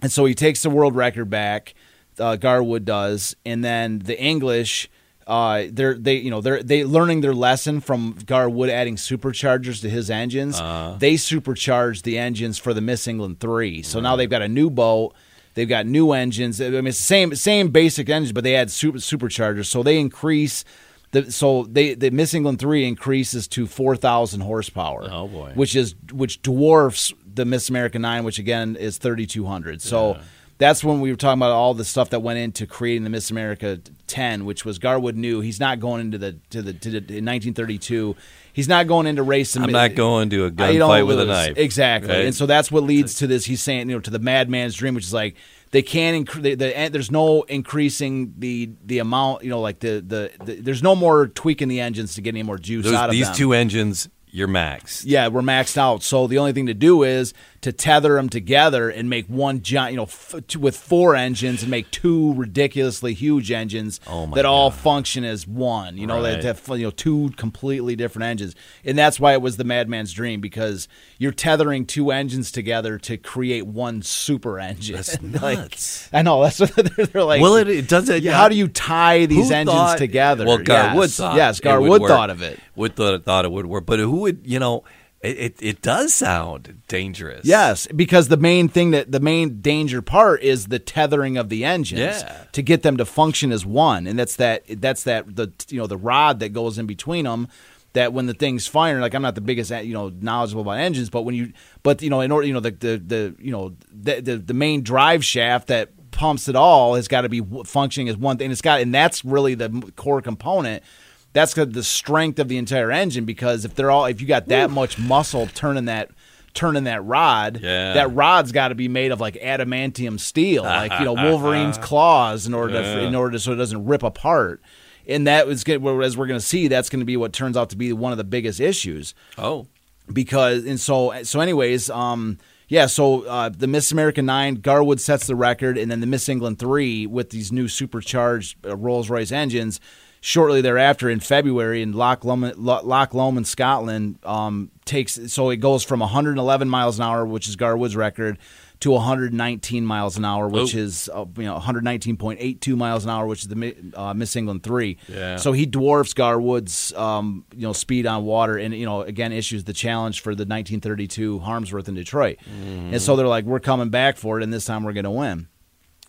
and 0.00 0.10
so 0.10 0.24
he 0.24 0.34
takes 0.34 0.62
the 0.62 0.70
world 0.70 0.96
record 0.96 1.28
back. 1.28 1.74
Uh, 2.18 2.36
Gar 2.36 2.62
Wood 2.62 2.84
does, 2.84 3.36
and 3.46 3.64
then 3.64 4.00
the 4.00 4.20
English, 4.20 4.90
uh, 5.26 5.64
they're 5.70 5.94
they 5.94 6.16
you 6.16 6.30
know 6.30 6.40
they're 6.40 6.62
they 6.62 6.84
learning 6.84 7.20
their 7.20 7.32
lesson 7.32 7.80
from 7.80 8.18
Gar 8.26 8.48
Wood 8.48 8.68
adding 8.68 8.96
superchargers 8.96 9.80
to 9.82 9.88
his 9.88 10.10
engines. 10.10 10.60
Uh-huh. 10.60 10.96
They 10.98 11.16
supercharged 11.16 12.04
the 12.04 12.18
engines 12.18 12.58
for 12.58 12.74
the 12.74 12.80
Miss 12.80 13.06
England 13.06 13.40
three, 13.40 13.82
so 13.82 14.00
now 14.00 14.16
they've 14.16 14.28
got 14.28 14.42
a 14.42 14.48
new 14.48 14.70
boat. 14.70 15.14
They've 15.54 15.68
got 15.68 15.84
new 15.84 16.12
engines. 16.12 16.60
I 16.60 16.68
mean, 16.68 16.86
it's 16.86 16.98
the 16.98 17.02
same 17.02 17.34
same 17.34 17.70
basic 17.70 18.08
engines, 18.08 18.32
but 18.32 18.44
they 18.44 18.54
add 18.54 18.70
super, 18.70 18.98
superchargers. 18.98 19.66
So 19.66 19.82
they 19.82 19.98
increase. 19.98 20.64
The, 21.12 21.32
so 21.32 21.64
they 21.64 21.94
the 21.94 22.10
Miss 22.10 22.34
England 22.34 22.60
three 22.60 22.86
increases 22.86 23.48
to 23.48 23.66
four 23.66 23.96
thousand 23.96 24.42
horsepower. 24.42 25.08
Oh, 25.10 25.26
boy. 25.26 25.52
Which 25.54 25.74
is 25.74 25.96
which 26.12 26.40
dwarfs 26.40 27.12
the 27.34 27.44
Miss 27.44 27.68
America 27.68 27.98
nine, 27.98 28.22
which 28.22 28.38
again 28.38 28.76
is 28.76 28.96
thirty 28.98 29.26
two 29.26 29.44
hundred. 29.44 29.82
So 29.82 30.18
that's 30.60 30.84
when 30.84 31.00
we 31.00 31.10
were 31.10 31.16
talking 31.16 31.38
about 31.40 31.50
all 31.50 31.74
the 31.74 31.84
stuff 31.84 32.10
that 32.10 32.20
went 32.20 32.38
into 32.38 32.66
creating 32.66 33.02
the 33.02 33.10
Miss 33.10 33.30
America 33.32 33.80
10, 34.06 34.44
which 34.44 34.64
was 34.64 34.78
Gar 34.78 35.00
Wood 35.00 35.16
knew 35.16 35.40
he's 35.40 35.58
not 35.58 35.80
going 35.80 36.00
into 36.00 36.18
the 36.18 36.36
to 36.50 36.62
the 36.62 36.72
to 36.74 36.90
the 36.90 36.96
in 36.98 37.24
1932. 37.24 38.14
He's 38.52 38.68
not 38.68 38.86
going 38.86 39.06
into 39.06 39.22
racing. 39.22 39.62
I'm 39.62 39.70
not 39.72 39.94
going 39.94 40.30
to 40.30 40.44
a 40.44 40.50
gunfight 40.50 41.06
with 41.06 41.18
a 41.20 41.24
knife. 41.24 41.56
Exactly, 41.56 42.10
Right? 42.10 42.24
and 42.26 42.34
so 42.34 42.46
that's 42.46 42.70
what 42.70 42.82
leads 42.84 43.14
to 43.16 43.26
this. 43.26 43.44
He's 43.46 43.62
saying, 43.62 43.88
you 43.88 43.96
know, 43.96 44.00
to 44.00 44.10
the 44.10 44.18
madman's 44.18 44.74
dream, 44.74 44.94
which 44.94 45.04
is 45.04 45.14
like 45.14 45.36
they 45.70 45.82
can't. 45.82 46.26
Incre- 46.26 46.42
the, 46.42 46.54
the, 46.56 46.76
eh, 46.78 46.88
there's 46.88 47.10
no 47.10 47.42
increasing 47.42 48.34
the 48.38 48.70
the 48.84 48.98
amount. 48.98 49.44
You 49.44 49.50
know, 49.50 49.60
like 49.60 49.78
the, 49.80 50.02
the 50.06 50.30
the 50.44 50.54
there's 50.60 50.82
no 50.82 50.94
more 50.96 51.28
tweaking 51.28 51.68
the 51.68 51.80
engines 51.80 52.14
to 52.16 52.20
get 52.20 52.30
any 52.34 52.42
more 52.42 52.58
juice 52.58 52.84
Those- 52.84 52.94
out 52.94 53.08
of 53.08 53.12
these 53.12 53.28
them. 53.28 53.36
two 53.36 53.52
engines, 53.52 54.08
you're 54.30 54.48
max. 54.48 55.04
Yeah, 55.04 55.28
we're 55.28 55.42
maxed 55.42 55.78
out. 55.78 56.02
So 56.02 56.26
the 56.26 56.38
only 56.38 56.52
thing 56.52 56.66
to 56.66 56.74
do 56.74 57.04
is 57.04 57.32
to 57.62 57.72
tether 57.72 58.14
them 58.14 58.30
together 58.30 58.88
and 58.88 59.10
make 59.10 59.26
one 59.26 59.60
giant, 59.60 59.92
you 59.92 59.96
know, 59.98 60.04
f- 60.04 60.56
with 60.58 60.74
four 60.74 61.14
engines 61.14 61.60
and 61.60 61.70
make 61.70 61.90
two 61.90 62.32
ridiculously 62.34 63.12
huge 63.12 63.50
engines 63.52 64.00
Oh 64.06 64.26
that 64.28 64.46
all 64.46 64.70
function 64.70 65.24
as 65.24 65.46
one. 65.46 65.98
You 65.98 66.06
know, 66.06 66.22
Right. 66.22 66.40
that 66.40 66.44
have 66.44 66.78
you 66.78 66.84
know 66.86 66.90
two 66.90 67.30
completely 67.36 67.96
different 67.96 68.24
engines, 68.24 68.54
and 68.84 68.96
that's 68.98 69.20
why 69.20 69.34
it 69.34 69.42
was 69.42 69.58
the 69.58 69.64
madman's 69.64 70.12
dream 70.12 70.40
because 70.40 70.88
you're 71.18 71.32
tethering 71.32 71.84
two 71.84 72.10
engines 72.10 72.50
together 72.50 72.96
to 73.00 73.16
create 73.18 73.66
one 73.66 74.00
super 74.02 74.58
engine. 74.58 74.96
That's 74.96 75.20
Like. 75.42 75.78
I 76.12 76.22
know 76.22 76.42
that's 76.42 76.60
what 76.60 76.74
they're, 76.96 77.06
they're 77.06 77.24
like. 77.24 77.42
Well, 77.42 77.56
it, 77.56 77.68
it 77.68 77.88
does 77.88 78.08
it. 78.08 78.22
yeah, 78.22 78.32
how 78.32 78.48
do 78.48 78.56
you 78.56 78.68
tie 78.68 79.26
these 79.26 79.48
Who 79.50 79.54
engines 79.54 79.76
thought- 79.76 79.98
together? 79.98 80.46
Well, 80.46 80.58
Gar 80.58 80.94
Wood 80.96 81.02
yes. 81.10 81.16
thought. 81.16 81.36
Yes, 81.36 81.60
Gar 81.60 81.80
Wood 81.80 82.00
work. 82.02 82.08
thought 82.08 82.30
of 82.30 82.40
it. 82.42 82.58
Would 82.76 82.96
thought 82.96 83.22
thought 83.24 83.44
it 83.44 83.52
would 83.52 83.66
work, 83.66 83.84
but 83.84 83.98
who 83.98 84.20
would? 84.20 84.40
You 84.44 84.58
know, 84.58 84.84
it, 85.22 85.38
it, 85.38 85.56
it 85.60 85.82
does 85.82 86.14
sound 86.14 86.82
dangerous. 86.88 87.44
Yes, 87.44 87.86
because 87.94 88.28
the 88.28 88.36
main 88.38 88.68
thing 88.68 88.90
that 88.92 89.12
the 89.12 89.20
main 89.20 89.60
danger 89.60 90.00
part 90.02 90.42
is 90.42 90.68
the 90.68 90.78
tethering 90.78 91.36
of 91.36 91.48
the 91.50 91.64
engines 91.64 92.22
Yeah. 92.22 92.44
to 92.52 92.62
get 92.62 92.82
them 92.82 92.96
to 92.96 93.04
function 93.04 93.52
as 93.52 93.66
one, 93.66 94.06
and 94.06 94.18
that's 94.18 94.36
that 94.36 94.62
that's 94.80 95.04
that 95.04 95.36
the 95.36 95.52
you 95.68 95.78
know 95.78 95.86
the 95.86 95.96
rod 95.98 96.40
that 96.40 96.50
goes 96.50 96.78
in 96.78 96.86
between 96.86 97.24
them. 97.24 97.48
That 97.92 98.12
when 98.12 98.26
the 98.26 98.34
thing's 98.34 98.68
firing, 98.68 99.00
like 99.00 99.14
I'm 99.14 99.22
not 99.22 99.34
the 99.34 99.40
biggest 99.40 99.70
you 99.72 99.92
know 99.92 100.10
knowledgeable 100.20 100.62
about 100.62 100.78
engines, 100.78 101.10
but 101.10 101.22
when 101.22 101.34
you 101.34 101.52
but 101.82 102.00
you 102.02 102.08
know 102.08 102.20
in 102.20 102.30
order 102.30 102.46
you 102.46 102.54
know 102.54 102.60
the 102.60 102.70
the, 102.70 102.96
the 102.98 103.34
you 103.40 103.50
know 103.50 103.74
the, 103.92 104.20
the 104.20 104.36
the 104.38 104.54
main 104.54 104.82
drive 104.82 105.24
shaft 105.24 105.66
that 105.68 105.90
pumps 106.12 106.48
it 106.48 106.54
all 106.56 106.94
has 106.94 107.08
got 107.08 107.22
to 107.22 107.28
be 107.28 107.42
functioning 107.64 108.08
as 108.08 108.16
one 108.16 108.38
thing. 108.38 108.50
It's 108.52 108.62
got 108.62 108.80
and 108.80 108.94
that's 108.94 109.24
really 109.24 109.54
the 109.54 109.92
core 109.96 110.22
component. 110.22 110.84
That's 111.32 111.54
the- 111.54 111.82
strength 111.84 112.38
of 112.38 112.48
the 112.48 112.56
entire 112.58 112.90
engine 112.90 113.24
because 113.24 113.64
if 113.64 113.74
they're 113.74 113.90
all 113.90 114.06
if 114.06 114.20
you 114.20 114.26
got 114.26 114.48
that 114.48 114.70
much 114.70 114.98
muscle 114.98 115.46
turning 115.54 115.84
that 115.86 116.10
turning 116.52 116.84
that 116.84 117.04
rod, 117.04 117.60
Yeah. 117.62 117.92
that 117.94 118.12
rod's 118.12 118.50
got 118.50 118.68
to 118.68 118.74
be 118.74 118.88
made 118.88 119.12
of 119.12 119.20
like 119.20 119.34
adamantium 119.34 120.18
steel, 120.18 120.62
like 120.64 120.92
you 120.98 121.04
know 121.04 121.12
Wolverine's 121.14 121.78
claws, 121.78 122.46
in 122.46 122.54
order 122.54 122.74
to 122.74 123.00
in 123.04 123.14
order 123.14 123.32
to 123.32 123.38
so 123.38 123.52
it 123.52 123.56
doesn't 123.56 123.86
rip 123.86 124.02
apart. 124.02 124.60
And 125.06 125.26
that 125.26 125.46
was 125.46 125.64
good. 125.64 125.84
As 126.02 126.16
we're 126.16 126.26
going 126.26 126.38
to 126.40 126.44
see, 126.44 126.68
that's 126.68 126.88
going 126.88 127.00
to 127.00 127.06
be 127.06 127.16
what 127.16 127.32
turns 127.32 127.56
out 127.56 127.70
to 127.70 127.76
be 127.76 127.92
one 127.92 128.12
of 128.12 128.18
the 128.18 128.24
biggest 128.24 128.60
issues 128.60 129.14
Oh, 129.38 129.66
because 130.12 130.64
and 130.66 130.78
so 130.80 131.22
so 131.22 131.40
anyways 131.40 131.88
um 131.90 132.38
yeah 132.68 132.86
so 132.86 133.22
uh, 133.26 133.48
the 133.48 133.66
miss 133.68 133.92
america 133.92 134.20
9 134.22 134.56
gar 134.56 134.82
wood 134.82 135.00
sets 135.00 135.26
the 135.26 135.36
record 135.36 135.78
and 135.78 135.88
then 135.90 136.00
the 136.00 136.06
miss 136.06 136.28
england 136.28 136.58
3 136.58 137.06
with 137.06 137.30
these 137.30 137.52
new 137.52 137.68
supercharged 137.68 138.56
uh, 138.66 138.76
rolls-royce 138.76 139.30
engines 139.32 139.80
shortly 140.20 140.60
thereafter 140.60 141.08
in 141.08 141.18
february 141.20 141.80
in 141.82 141.92
loch 141.92 142.24
lomond, 142.24 142.56
loch 142.58 143.14
lomond 143.14 143.46
scotland 143.46 144.18
um 144.24 144.70
takes 144.84 145.18
so 145.32 145.48
it 145.50 145.56
goes 145.56 145.82
from 145.82 146.00
111 146.00 146.68
miles 146.68 146.98
an 146.98 147.04
hour 147.04 147.24
which 147.24 147.48
is 147.48 147.56
gar 147.56 147.76
wood's 147.76 147.96
record 147.96 148.36
to 148.80 148.90
119 148.92 149.84
miles 149.84 150.16
an 150.16 150.24
hour 150.24 150.48
which 150.48 150.74
Oh. 150.74 150.78
is 150.78 151.10
uh, 151.12 151.24
you 151.36 151.44
know 151.44 151.58
119.82 151.58 152.76
miles 152.76 153.04
an 153.04 153.10
hour 153.10 153.26
which 153.26 153.42
is 153.42 153.48
the 153.48 153.74
uh, 153.94 154.14
miss 154.14 154.36
england 154.36 154.62
3 154.62 154.96
Yeah. 155.08 155.36
so 155.36 155.52
he 155.52 155.64
dwarfs 155.66 156.12
Gar 156.14 156.40
Wood's 156.40 156.92
um, 156.94 157.44
you 157.54 157.62
know 157.66 157.72
speed 157.72 158.06
on 158.06 158.24
water, 158.24 158.56
and 158.58 158.74
you 158.74 158.86
know 158.86 159.02
again 159.02 159.32
issues 159.32 159.64
the 159.64 159.72
challenge 159.74 160.20
for 160.20 160.30
the 160.34 160.44
1932 160.44 161.40
Harmsworth 161.40 161.88
in 161.88 161.94
Detroit, 161.94 162.38
and 162.46 163.00
so 163.00 163.16
they're 163.16 163.26
like 163.28 163.44
we're 163.44 163.60
coming 163.60 163.90
back 163.90 164.16
for 164.16 164.38
it, 164.40 164.42
and 164.44 164.52
this 164.52 164.64
time 164.64 164.82
we're 164.84 164.92
going 164.94 165.04
to 165.04 165.10
win. 165.10 165.48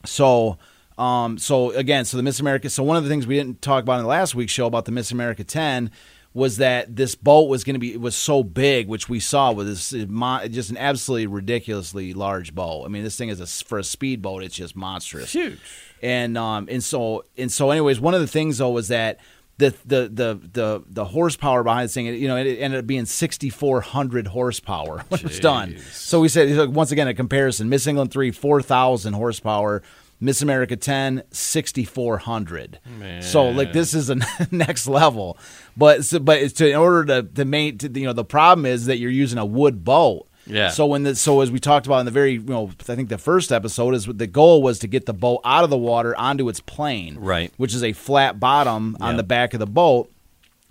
So. 0.06 0.58
Um, 0.98 1.38
so 1.38 1.72
again, 1.72 2.06
so 2.06 2.18
the 2.18 2.24
Miss 2.24 2.40
America. 2.40 2.70
So 2.70 2.84
one 2.84 2.98
of 2.98 3.04
the 3.04 3.10
things 3.10 3.26
we 3.26 3.36
didn't 3.36 3.62
talk 3.62 3.84
about 3.84 3.98
in 3.98 4.04
the 4.04 4.10
last 4.10 4.36
week's 4.36 4.52
show 4.52 4.68
about 4.68 4.86
the 4.86 4.92
Miss 4.92 5.12
America 5.12 5.44
10 5.44 5.92
was 6.34 6.58
that 6.58 6.96
this 6.96 7.14
boat 7.14 7.50
was 7.50 7.64
going 7.64 7.74
to 7.74 7.80
be 7.80 7.92
it 7.94 8.00
was 8.00 8.16
so 8.16 8.42
big, 8.44 8.88
which 8.88 9.10
we 9.10 9.20
saw 9.20 9.52
with 9.52 9.68
this 9.68 9.90
just 9.90 10.70
an 10.70 10.78
absolutely 10.78 11.28
ridiculously 11.28 12.14
large 12.14 12.56
boat. 12.56 12.86
I 12.86 12.88
mean, 12.88 13.04
this 13.04 13.18
thing 13.18 13.30
is 13.30 13.42
a, 13.42 13.48
for 13.66 13.80
a 13.80 13.84
speedboat, 13.84 14.44
it's 14.44 14.56
just 14.56 14.76
monstrous 14.76 15.34
huge. 15.34 15.60
and 16.02 16.38
um 16.38 16.68
and 16.72 16.82
so 16.84 17.26
and 17.38 17.52
so 17.52 17.70
anyways 17.72 18.00
one 18.00 18.14
of 18.14 18.22
the 18.22 18.28
things 18.28 18.60
though 18.60 18.70
was 18.70 18.88
that 18.88 19.20
the 19.58 19.72
the 19.86 20.08
the 20.08 20.40
the, 20.54 20.84
the 20.88 21.06
horsepower 21.06 21.64
behind 21.64 21.86
this 21.86 21.94
thing 21.94 22.06
you 22.06 22.28
know 22.30 22.38
it 22.38 22.48
ended 22.60 22.80
up 22.80 22.88
being 22.88 23.06
6400 23.06 24.28
horsepower 24.28 25.04
when 25.10 25.20
it 25.20 25.24
was 25.28 25.40
done 25.40 25.78
so 25.92 26.20
we 26.22 26.30
said 26.30 26.74
once 26.74 26.92
again 26.92 27.08
a 27.08 27.14
comparison 27.14 27.70
miss 27.70 27.86
england 27.86 28.10
3 28.12 28.32
4000 28.32 29.14
horsepower 29.14 29.84
miss 30.22 30.42
america 30.42 30.76
10 30.78 31.24
6400 31.32 32.80
so 33.22 33.50
like 33.50 33.74
this 33.74 33.94
is 33.94 34.10
a 34.10 34.16
next 34.52 34.88
level 34.88 35.38
but 35.76 36.06
so, 36.06 36.20
but 36.20 36.40
it's 36.42 36.54
to 36.54 36.70
in 36.70 36.76
order 36.76 37.06
to 37.06 37.24
to 37.34 37.46
make 37.46 37.80
to, 37.80 37.90
you 38.00 38.06
know 38.06 38.14
the 38.14 38.24
problem 38.26 38.66
is 38.66 38.86
that 38.86 38.98
you're 38.98 39.12
using 39.12 39.38
a 39.40 39.46
wood 39.46 39.84
boat 39.84 40.28
Yeah. 40.46 40.70
so 40.70 40.86
when 40.86 41.04
the 41.04 41.16
so 41.16 41.42
as 41.42 41.52
we 41.52 41.60
talked 41.60 41.86
about 41.86 42.00
in 42.00 42.06
the 42.06 42.12
very 42.12 42.34
you 42.34 42.40
know 42.42 42.72
I 42.88 42.96
think 42.96 43.10
the 43.10 43.18
first 43.18 43.52
episode 43.52 43.94
is 43.96 44.06
the 44.06 44.28
goal 44.28 44.62
was 44.62 44.80
to 44.80 44.88
get 44.88 45.06
the 45.06 45.14
boat 45.14 45.42
out 45.44 45.64
of 45.64 45.70
the 45.70 45.78
water 45.78 46.16
onto 46.18 46.50
its 46.50 46.60
plane, 46.60 47.18
Right. 47.20 47.52
Which 47.58 47.74
is 47.74 47.84
a 47.84 47.94
flat 47.94 48.40
bottom 48.40 48.98
on 49.00 49.12
Yeah. 49.14 49.18
the 49.18 49.24
back 49.24 49.54
of 49.54 49.60
the 49.60 49.66
boat. 49.68 50.10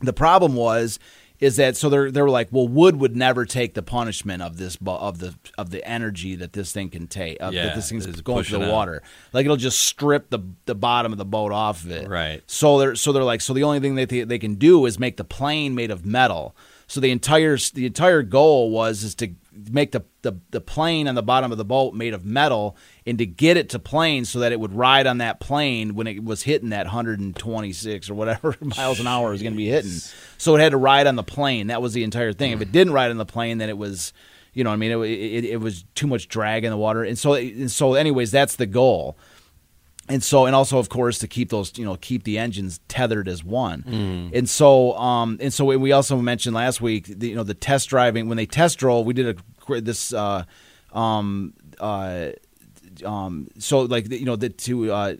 The 0.00 0.12
problem 0.12 0.54
was 0.54 0.98
is 1.40 1.56
that 1.56 1.76
so 1.76 1.88
they're 1.88 2.10
they 2.10 2.20
were 2.20 2.30
like, 2.30 2.48
well, 2.50 2.68
wood 2.68 2.96
would 2.96 3.16
never 3.16 3.46
take 3.46 3.74
the 3.74 3.82
punishment 3.82 4.42
of 4.42 4.58
this 4.58 4.76
of 4.86 5.18
the 5.18 5.34
of 5.56 5.70
the 5.70 5.82
energy 5.88 6.36
that 6.36 6.52
this 6.52 6.70
thing 6.72 6.90
can 6.90 7.06
take 7.06 7.38
of 7.40 7.54
Yeah, 7.54 7.66
that 7.66 7.74
this 7.76 7.88
thing's 7.88 8.06
going 8.20 8.44
through 8.44 8.58
the 8.58 8.66
out. 8.66 8.72
water. 8.72 9.02
Like 9.32 9.44
it'll 9.46 9.56
just 9.56 9.80
strip 9.80 10.30
the 10.30 10.40
the 10.66 10.74
bottom 10.74 11.12
of 11.12 11.18
the 11.18 11.24
boat 11.24 11.52
off 11.52 11.84
of 11.84 11.90
it. 11.90 12.08
Right. 12.08 12.42
So 12.46 12.78
they're 12.78 12.94
so 12.94 13.12
they're 13.12 13.24
like 13.24 13.40
so 13.40 13.54
the 13.54 13.62
only 13.64 13.80
thing 13.80 13.94
that 13.94 14.10
they, 14.10 14.22
they 14.24 14.38
can 14.38 14.56
do 14.56 14.84
is 14.86 14.98
make 14.98 15.16
the 15.16 15.24
plane 15.24 15.74
made 15.74 15.90
of 15.90 16.04
metal. 16.04 16.54
So 16.86 17.00
the 17.00 17.10
entire 17.10 17.56
the 17.72 17.86
entire 17.86 18.22
goal 18.22 18.70
was 18.70 19.02
is 19.02 19.14
to 19.16 19.28
make 19.70 19.92
the, 19.92 20.04
the 20.22 20.38
the 20.50 20.60
plane 20.60 21.08
on 21.08 21.14
the 21.14 21.22
bottom 21.22 21.52
of 21.52 21.58
the 21.58 21.64
boat 21.64 21.94
made 21.94 22.14
of 22.14 22.24
metal 22.24 22.76
and 23.06 23.18
to 23.18 23.26
get 23.26 23.56
it 23.56 23.68
to 23.70 23.78
plane 23.78 24.24
so 24.24 24.38
that 24.40 24.52
it 24.52 24.60
would 24.60 24.72
ride 24.72 25.06
on 25.06 25.18
that 25.18 25.40
plane 25.40 25.94
when 25.94 26.06
it 26.06 26.22
was 26.24 26.42
hitting 26.42 26.70
that 26.70 26.86
126 26.86 28.10
or 28.10 28.14
whatever 28.14 28.56
miles 28.76 29.00
an 29.00 29.06
hour 29.06 29.28
it 29.28 29.32
was 29.32 29.42
going 29.42 29.52
to 29.52 29.56
be 29.56 29.68
hitting. 29.68 29.98
So 30.38 30.56
it 30.56 30.60
had 30.60 30.70
to 30.70 30.78
ride 30.78 31.06
on 31.06 31.16
the 31.16 31.22
plane. 31.22 31.68
That 31.68 31.82
was 31.82 31.92
the 31.92 32.04
entire 32.04 32.32
thing. 32.32 32.52
If 32.52 32.60
it 32.60 32.72
didn't 32.72 32.92
ride 32.92 33.10
on 33.10 33.16
the 33.16 33.26
plane, 33.26 33.58
then 33.58 33.68
it 33.68 33.78
was, 33.78 34.12
you 34.54 34.64
know, 34.64 34.70
what 34.70 34.74
I 34.74 34.78
mean, 34.78 34.92
it, 34.92 35.04
it, 35.04 35.44
it 35.44 35.60
was 35.60 35.84
too 35.94 36.06
much 36.06 36.28
drag 36.28 36.64
in 36.64 36.70
the 36.70 36.76
water. 36.76 37.04
And 37.04 37.18
so, 37.18 37.34
and 37.34 37.70
so, 37.70 37.94
anyways, 37.94 38.30
that's 38.30 38.56
the 38.56 38.66
goal. 38.66 39.18
And 40.10 40.22
so, 40.22 40.44
and 40.46 40.54
also, 40.56 40.78
of 40.78 40.88
course, 40.88 41.18
to 41.20 41.28
keep 41.28 41.50
those, 41.50 41.72
you 41.78 41.84
know, 41.84 41.96
keep 41.96 42.24
the 42.24 42.36
engines 42.38 42.80
tethered 42.88 43.28
as 43.28 43.44
one. 43.44 43.84
And 44.34 44.48
so, 44.48 44.96
um, 44.98 45.38
and 45.40 45.52
so 45.52 45.64
we 45.64 45.92
also 45.92 46.16
mentioned 46.16 46.54
last 46.54 46.80
week, 46.80 47.06
the, 47.06 47.28
you 47.28 47.36
know, 47.36 47.44
the 47.44 47.54
test 47.54 47.88
driving 47.88 48.28
when 48.28 48.36
they 48.36 48.46
test 48.46 48.78
drove, 48.78 49.06
we 49.06 49.14
did 49.14 49.38
a 49.38 49.80
this, 49.80 50.12
uh, 50.12 50.44
um, 50.92 51.54
uh, 51.78 52.30
um, 53.04 53.48
so 53.58 53.80
like 53.82 54.10
you 54.10 54.24
know 54.24 54.36
that 54.36 54.58
to 54.58 54.92
uh, 54.92 55.14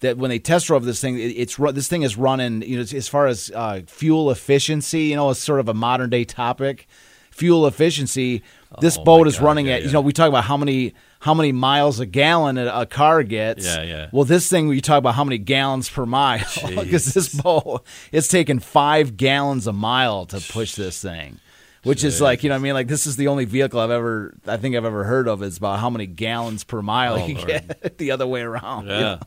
that 0.00 0.18
when 0.18 0.28
they 0.28 0.38
test 0.38 0.66
drove 0.66 0.84
this 0.84 1.00
thing, 1.00 1.18
it's 1.18 1.56
this 1.56 1.88
thing 1.88 2.02
is 2.02 2.16
running. 2.16 2.62
You 2.62 2.76
know, 2.76 2.82
as- 2.82 3.08
far 3.08 3.26
as 3.26 3.50
uh, 3.54 3.80
fuel 3.86 4.30
efficiency, 4.30 5.04
you 5.04 5.16
know, 5.16 5.30
it's 5.30 5.40
sort 5.40 5.60
of 5.60 5.68
a 5.68 5.74
modern 5.74 6.10
day 6.10 6.24
topic. 6.24 6.86
Fuel 7.30 7.66
efficiency. 7.66 8.42
This 8.80 8.96
Oh, 8.98 9.04
boat 9.04 9.26
is 9.26 9.38
God, 9.38 9.44
running 9.46 9.66
yeah, 9.66 9.74
at 9.76 9.84
you 9.84 9.90
know 9.90 10.00
we 10.00 10.12
talk 10.12 10.28
about 10.28 10.44
how 10.44 10.56
many 10.56 10.94
how 11.24 11.32
many 11.32 11.52
miles 11.52 12.00
a 12.00 12.04
gallon 12.06 12.58
a, 12.58 12.84
car 12.84 13.22
gets. 13.22 13.64
Yeah, 13.64 13.82
yeah. 13.82 14.08
Well, 14.12 14.24
this 14.26 14.46
thing 14.50 14.68
we 14.68 14.82
talk 14.82 14.98
about 14.98 15.14
how 15.14 15.24
many 15.24 15.38
gallons 15.38 15.88
per 15.88 16.04
mile 16.04 16.44
because 16.68 17.14
this 17.14 17.32
boat 17.34 17.82
it's 18.12 18.28
taking 18.28 18.58
five 18.58 19.16
gallons 19.16 19.66
a 19.66 19.72
mile 19.72 20.26
to 20.26 20.38
push 20.52 20.74
this 20.74 21.00
thing. 21.00 21.40
Which 21.82 22.04
is 22.04 22.20
like 22.20 22.42
you 22.42 22.50
know 22.50 22.56
what 22.56 22.60
I 22.60 22.62
mean 22.62 22.74
like 22.74 22.88
this 22.88 23.06
is 23.06 23.16
the 23.16 23.28
only 23.28 23.46
vehicle 23.46 23.80
I've 23.80 23.90
ever 23.90 24.34
I 24.46 24.58
think 24.58 24.76
I've 24.76 24.84
ever 24.84 25.04
heard 25.04 25.26
of 25.26 25.42
is 25.42 25.56
about 25.56 25.78
how 25.78 25.88
many 25.88 26.06
gallons 26.06 26.62
per 26.62 26.82
mile 26.82 27.14
Oh, 27.14 27.26
you 27.26 27.36
Lord. 27.36 27.46
get 27.48 27.96
the 27.98 28.10
other 28.10 28.26
way 28.26 28.42
around. 28.42 28.86
you 28.88 28.92
Yeah. 28.92 29.00
know? 29.00 29.20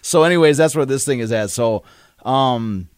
So, 0.00 0.22
anyways, 0.22 0.56
that's 0.56 0.74
where 0.74 0.86
this 0.86 1.04
thing 1.04 1.20
is 1.20 1.30
at. 1.32 1.50
So, 1.50 1.82
um, 2.24 2.88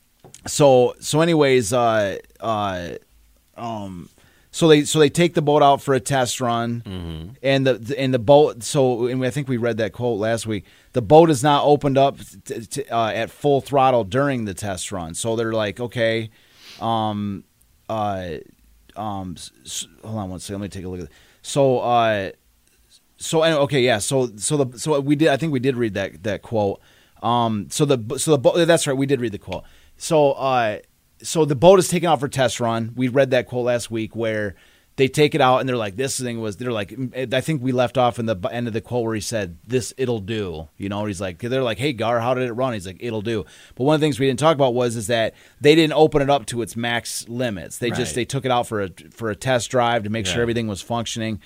so 0.47 0.95
so 1.01 1.21
anyways, 1.21 1.73
uh, 1.73 2.19
uh, 2.41 2.91
um, 3.57 4.09
so 4.57 4.69
they 4.69 4.85
so 4.85 4.99
they 4.99 5.11
take 5.11 5.35
the 5.35 5.43
boat 5.43 5.63
out 5.63 5.83
for 5.83 5.93
a 5.93 6.01
test 6.01 6.41
run, 6.41 6.81
Mm-hmm. 6.87 7.29
and 7.43 7.67
the 7.67 7.95
and 7.99 8.15
the 8.15 8.19
boat. 8.19 8.63
So, 8.63 9.07
and 9.07 9.23
I 9.23 9.29
think 9.31 9.49
we 9.49 9.59
read 9.59 9.77
that 9.77 9.93
quote 9.93 10.19
last 10.19 10.47
week. 10.47 10.65
The 10.95 11.03
boat 11.03 11.29
is 11.29 11.43
not 11.43 11.65
opened 11.65 11.99
up 11.99 12.17
t- 12.47 12.61
t- 12.65 12.85
uh, 12.91 13.09
at 13.09 13.31
full 13.31 13.61
throttle 13.61 14.05
during 14.05 14.47
the 14.47 14.55
test 14.55 14.91
run. 14.93 15.13
So 15.15 15.37
they're 15.37 15.53
like, 15.53 15.79
okay, 15.79 16.31
um, 16.81 17.45
uh, 17.91 18.39
um, 18.97 19.37
hold 20.03 20.19
on 20.19 20.31
one 20.31 20.41
second. 20.41 20.61
Let 20.63 20.67
me 20.67 20.69
take 20.71 20.85
a 20.87 20.89
look 20.89 21.01
at. 21.01 21.07
It. 21.07 21.13
So, 21.43 21.81
uh, 21.81 22.31
so 23.19 23.43
anyway, 23.43 23.61
okay, 23.65 23.81
yeah. 23.83 23.99
So 23.99 24.31
so 24.37 24.57
the 24.65 24.79
so 24.79 24.99
we 25.01 25.17
did. 25.17 25.29
I 25.29 25.37
think 25.37 25.53
we 25.53 25.61
did 25.61 25.77
read 25.77 25.93
that 25.95 26.23
that 26.23 26.41
quote. 26.41 26.81
Um, 27.23 27.69
so 27.71 27.85
the 27.85 28.19
so 28.19 28.31
the 28.31 28.39
boat. 28.39 28.55
That's 28.67 28.87
right. 28.87 28.97
We 28.97 29.05
did 29.07 29.21
read 29.21 29.33
the 29.33 29.39
quote. 29.39 29.65
So 29.99 30.33
uh, 30.33 30.79
so 31.23 31.45
the 31.45 31.57
boat 31.57 31.79
is 31.79 31.89
taken 31.89 32.09
out 32.09 32.21
for 32.21 32.29
test 32.29 32.61
run. 32.61 32.93
We 32.97 33.09
read 33.09 33.31
that 33.31 33.47
quote 33.47 33.65
last 33.67 33.91
week 33.91 34.15
where 34.15 34.55
they 34.97 35.09
take 35.09 35.35
it 35.35 35.43
out 35.43 35.59
and 35.59 35.69
they're 35.69 35.77
like, 35.77 35.97
this 35.97 36.19
thing 36.19 36.41
was. 36.41 36.57
They're 36.57 36.73
like, 36.73 36.95
I 37.33 37.41
think 37.43 37.63
we 37.63 37.71
left 37.73 37.99
off 37.99 38.19
in 38.19 38.25
the 38.25 38.37
end 38.51 38.67
of 38.67 38.73
the 38.73 38.81
quote 38.81 39.05
where 39.05 39.15
he 39.15 39.21
said, 39.21 39.59
"This 39.67 39.93
it'll 39.99 40.21
do." 40.21 40.69
You 40.79 40.89
know, 40.89 41.05
he's 41.05 41.21
like, 41.21 41.39
they're 41.39 41.63
like, 41.63 41.79
"Hey 41.79 41.93
Gar, 41.93 42.19
how 42.21 42.33
did 42.33 42.45
it 42.49 42.53
run?" 42.55 42.73
He's 42.73 42.87
like, 42.87 42.97
"It'll 43.01 43.21
do." 43.21 43.45
But 43.75 43.85
one 43.85 43.95
of 43.95 44.01
the 44.01 44.05
things 44.07 44.19
we 44.19 44.27
didn't 44.27 44.39
talk 44.39 44.55
about 44.55 44.73
was 44.73 44.97
is 44.97 45.07
that 45.09 45.35
they 45.61 45.75
didn't 45.75 45.93
open 45.93 46.23
it 46.23 46.31
up 46.31 46.47
to 46.47 46.63
its 46.63 46.77
max 46.77 47.29
limits. 47.29 47.77
They 47.77 47.91
Right. 47.91 47.99
just 47.99 48.15
they 48.15 48.25
took 48.25 48.47
it 48.47 48.51
out 48.51 48.67
for 48.67 48.81
a 48.83 48.91
for 49.11 49.29
a 49.29 49.37
test 49.37 49.71
drive 49.71 50.05
to 50.05 50.11
make 50.11 50.25
Yeah. 50.27 50.33
sure 50.33 50.43
everything 50.43 50.67
was 50.67 50.81
functioning 50.81 51.41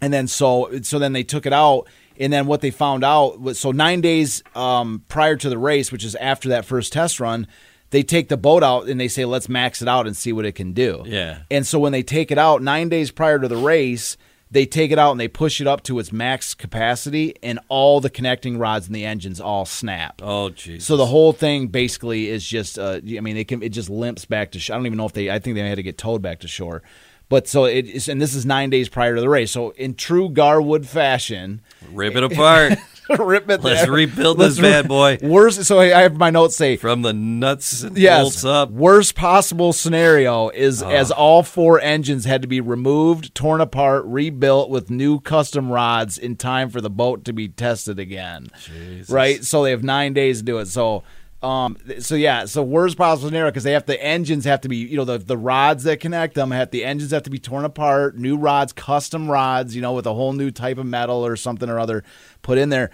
and 0.00 0.12
then 0.12 0.28
so 0.28 0.68
so 0.82 0.98
then 0.98 1.12
they 1.14 1.22
took 1.24 1.46
it 1.46 1.52
out 1.52 1.88
and 2.20 2.32
then 2.32 2.46
what 2.46 2.60
they 2.60 2.70
found 2.70 3.02
out 3.04 3.40
was 3.40 3.58
so 3.58 3.70
nine 3.72 4.00
days 4.00 4.42
um, 4.54 5.02
prior 5.08 5.36
to 5.36 5.48
the 5.48 5.58
race 5.58 5.90
which 5.90 6.04
is 6.04 6.14
after 6.16 6.50
that 6.50 6.64
first 6.64 6.92
test 6.92 7.18
run 7.18 7.46
they 7.90 8.02
take 8.02 8.28
the 8.28 8.36
boat 8.36 8.62
out 8.62 8.88
and 8.88 9.00
they 9.00 9.08
say 9.08 9.24
let's 9.24 9.48
max 9.48 9.80
it 9.82 9.88
out 9.88 10.06
and 10.06 10.16
see 10.16 10.32
what 10.32 10.44
it 10.44 10.52
can 10.52 10.72
do 10.72 11.02
Yeah. 11.06 11.38
and 11.50 11.66
so 11.66 11.78
when 11.78 11.92
they 11.92 12.02
take 12.02 12.30
it 12.30 12.38
out 12.38 12.62
nine 12.62 12.88
days 12.88 13.10
prior 13.10 13.38
to 13.38 13.48
the 13.48 13.56
race 13.56 14.16
they 14.50 14.64
take 14.64 14.90
it 14.90 14.98
out 14.98 15.10
and 15.10 15.20
they 15.20 15.28
push 15.28 15.60
it 15.60 15.66
up 15.66 15.82
to 15.82 15.98
its 15.98 16.10
max 16.10 16.54
capacity 16.54 17.34
and 17.42 17.58
all 17.68 18.00
the 18.00 18.08
connecting 18.08 18.56
rods 18.56 18.86
and 18.86 18.96
the 18.96 19.04
engines 19.04 19.40
all 19.42 19.66
snap 19.66 20.22
Oh, 20.22 20.48
jeez. 20.48 20.80
so 20.82 20.96
the 20.96 21.04
whole 21.04 21.32
thing 21.34 21.66
basically 21.66 22.28
is 22.30 22.46
just, 22.46 22.78
uh, 22.78 23.00
I 23.04 23.20
mean, 23.20 23.36
it 23.36 23.46
can 23.46 23.62
it 23.62 23.68
just 23.70 23.90
limps 23.90 24.24
back 24.24 24.52
to. 24.52 24.58
Shore. 24.58 24.74
I 24.74 24.78
don't 24.78 24.86
even 24.86 24.96
know 24.96 25.04
if 25.04 25.12
they. 25.12 25.30
I 25.30 25.38
think 25.38 25.54
they 25.54 25.68
had 25.68 25.74
to 25.76 25.82
get 25.82 25.98
towed 25.98 26.22
back 26.22 26.40
to 26.40 26.48
shore. 26.48 26.82
But 27.28 27.46
so 27.46 27.64
it 27.64 27.86
is, 27.86 28.08
and 28.08 28.20
this 28.22 28.34
is 28.34 28.46
nine 28.46 28.70
days 28.70 28.88
prior 28.88 29.14
to 29.14 29.20
the 29.20 29.28
race. 29.28 29.50
So 29.50 29.70
in 29.70 29.94
true 29.94 30.30
Gar 30.30 30.60
Wood 30.62 30.86
fashion, 30.88 31.60
Rip 31.92 32.16
it 32.16 32.24
apart 32.24 32.74
rip 33.18 33.48
it. 33.48 33.62
Let's 33.62 33.82
there. 33.82 33.90
rebuild 33.92 34.38
Let's 34.38 34.56
this 34.56 34.62
bad 34.62 34.86
boy. 34.88 35.18
Worst. 35.22 35.64
So 35.64 35.78
I 35.78 35.98
I 35.98 36.02
have 36.02 36.16
my 36.18 36.28
notes 36.30 36.56
say. 36.56 36.76
from 36.76 37.02
the 37.02 37.12
nuts 37.14 37.82
and 37.82 37.96
Yes, 37.96 38.22
bolts 38.22 38.44
up. 38.44 38.70
worst 38.70 39.14
possible 39.14 39.72
scenario 39.72 40.50
is 40.50 40.82
as 40.82 41.10
all 41.10 41.42
four 41.42 41.80
engines 41.80 42.24
had 42.26 42.42
to 42.42 42.48
be 42.48 42.60
removed, 42.60 43.34
torn 43.34 43.60
apart, 43.62 44.04
rebuilt 44.04 44.68
with 44.70 44.90
new 44.90 45.20
custom 45.20 45.70
rods 45.70 46.18
in 46.18 46.36
time 46.36 46.68
for 46.70 46.80
the 46.82 46.90
boat 46.90 47.24
to 47.24 47.32
be 47.32 47.48
tested 47.48 47.98
again. 47.98 48.48
Jesus. 48.64 49.08
Right? 49.10 49.42
So 49.44 49.62
they 49.62 49.70
have 49.70 49.82
nine 49.82 50.12
days 50.12 50.38
to 50.38 50.44
do 50.44 50.58
it. 50.58 50.66
So, 50.66 51.02
um, 51.42 51.76
so 52.00 52.14
yeah, 52.14 52.46
so 52.46 52.62
worst 52.62 52.96
possible 52.96 53.28
scenario 53.28 53.50
because 53.50 53.64
they 53.64 53.72
have 53.72 53.86
the 53.86 54.02
engines 54.02 54.44
have 54.44 54.60
to 54.62 54.68
be, 54.68 54.76
you 54.76 54.96
know, 54.96 55.04
the 55.04 55.18
the 55.18 55.36
rods 55.36 55.84
that 55.84 56.00
connect 56.00 56.34
them 56.34 56.50
have 56.50 56.70
the 56.70 56.84
engines 56.84 57.12
have 57.12 57.22
to 57.24 57.30
be 57.30 57.38
torn 57.38 57.64
apart, 57.64 58.16
new 58.16 58.36
rods, 58.36 58.72
custom 58.72 59.30
rods, 59.30 59.76
you 59.76 59.82
know, 59.82 59.92
with 59.92 60.06
a 60.06 60.14
whole 60.14 60.32
new 60.32 60.50
type 60.50 60.78
of 60.78 60.86
metal 60.86 61.24
or 61.24 61.36
something 61.36 61.68
or 61.68 61.78
other 61.78 62.02
put 62.42 62.58
in 62.58 62.68
there 62.68 62.90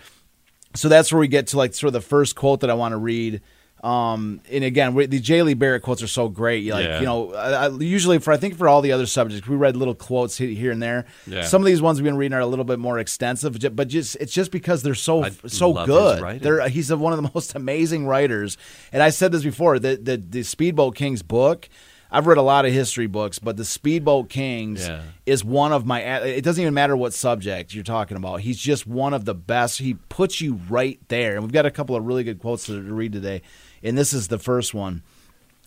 so 0.75 0.89
that's 0.89 1.13
where 1.13 1.21
we 1.21 1.29
get 1.29 1.47
to 1.49 1.57
like 1.57 1.75
sort 1.75 1.89
of 1.89 1.93
the 1.93 2.01
first 2.01 2.35
quote 2.37 2.61
that 2.61 2.71
I 2.71 2.75
want 2.75 2.93
to 2.93 2.99
read. 2.99 3.41
Um, 3.85 4.41
and 4.51 4.65
again, 4.65 4.95
we, 4.95 5.05
the 5.05 5.21
J. 5.21 5.43
Lee 5.43 5.53
Barrett 5.53 5.83
quotes 5.83 6.03
are 6.03 6.07
so 6.07 6.29
great. 6.31 6.65
Like, 6.73 6.87
Yeah. 6.87 7.01
you 7.01 7.05
know, 7.05 7.35
I, 7.35 7.67
I, 7.67 7.69
usually 7.69 8.19
for 8.19 8.33
I 8.33 8.39
think 8.39 8.57
for 8.57 8.67
all 8.67 8.81
the 8.81 8.93
other 8.93 9.05
subjects, 9.05 9.47
we 9.47 9.57
read 9.57 9.77
little 9.77 9.95
quotes 9.95 10.39
here 10.39 10.73
and 10.73 10.83
there. 10.83 11.05
Yeah. 11.27 11.45
Some 11.45 11.61
of 11.61 11.67
these 11.67 11.83
ones 11.83 11.99
we've 12.01 12.05
been 12.07 12.17
reading 12.17 12.33
are 12.33 12.41
a 12.41 12.47
little 12.47 12.65
bit 12.65 12.79
more 12.79 12.99
extensive, 12.99 13.59
but 13.77 13.89
just 13.89 14.17
it's 14.17 14.33
just 14.33 14.51
because 14.51 14.83
they're 14.83 14.95
so 14.95 15.25
I 15.25 15.31
so 15.49 15.85
good. 15.85 16.41
They're 16.41 16.67
he's 16.71 16.91
one 16.95 17.13
of 17.13 17.23
the 17.23 17.31
most 17.35 17.55
amazing 17.55 18.07
writers. 18.07 18.57
And 18.91 19.03
I 19.03 19.11
said 19.11 19.33
this 19.33 19.43
before 19.43 19.79
the 19.79 19.97
the, 19.97 20.17
the 20.17 20.43
Speedboat 20.45 20.97
Kings 20.97 21.23
book. 21.23 21.69
I've 22.15 22.29
read 22.29 22.39
a 22.39 22.43
lot 22.43 22.65
of 22.65 22.73
history 22.73 23.09
books, 23.09 23.41
but 23.41 23.57
the 23.57 23.65
Speedboat 23.65 24.29
Kings 24.29 24.87
Yeah. 24.87 25.01
is 25.27 25.45
one 25.45 25.73
of 25.73 25.85
my. 25.85 26.01
It 26.01 26.43
doesn't 26.45 26.63
even 26.63 26.73
matter 26.73 26.97
what 26.97 27.13
subject 27.13 27.75
you're 27.75 27.83
talking 27.83 28.17
about. 28.17 28.41
He's 28.43 28.59
just 28.59 28.87
one 28.87 29.13
of 29.13 29.25
the 29.25 29.35
best. 29.35 29.81
He 29.81 29.95
puts 30.09 30.41
you 30.41 30.61
right 30.71 31.01
there. 31.09 31.35
And 31.35 31.43
we've 31.43 31.53
got 31.53 31.67
a 31.67 31.73
couple 31.73 31.97
of 31.97 32.05
really 32.05 32.23
good 32.23 32.39
quotes 32.39 32.67
to, 32.67 32.81
read 32.81 33.13
today, 33.13 33.43
and 33.83 33.99
this 33.99 34.13
is 34.13 34.29
the 34.29 34.39
first 34.39 34.75
one. 34.75 35.03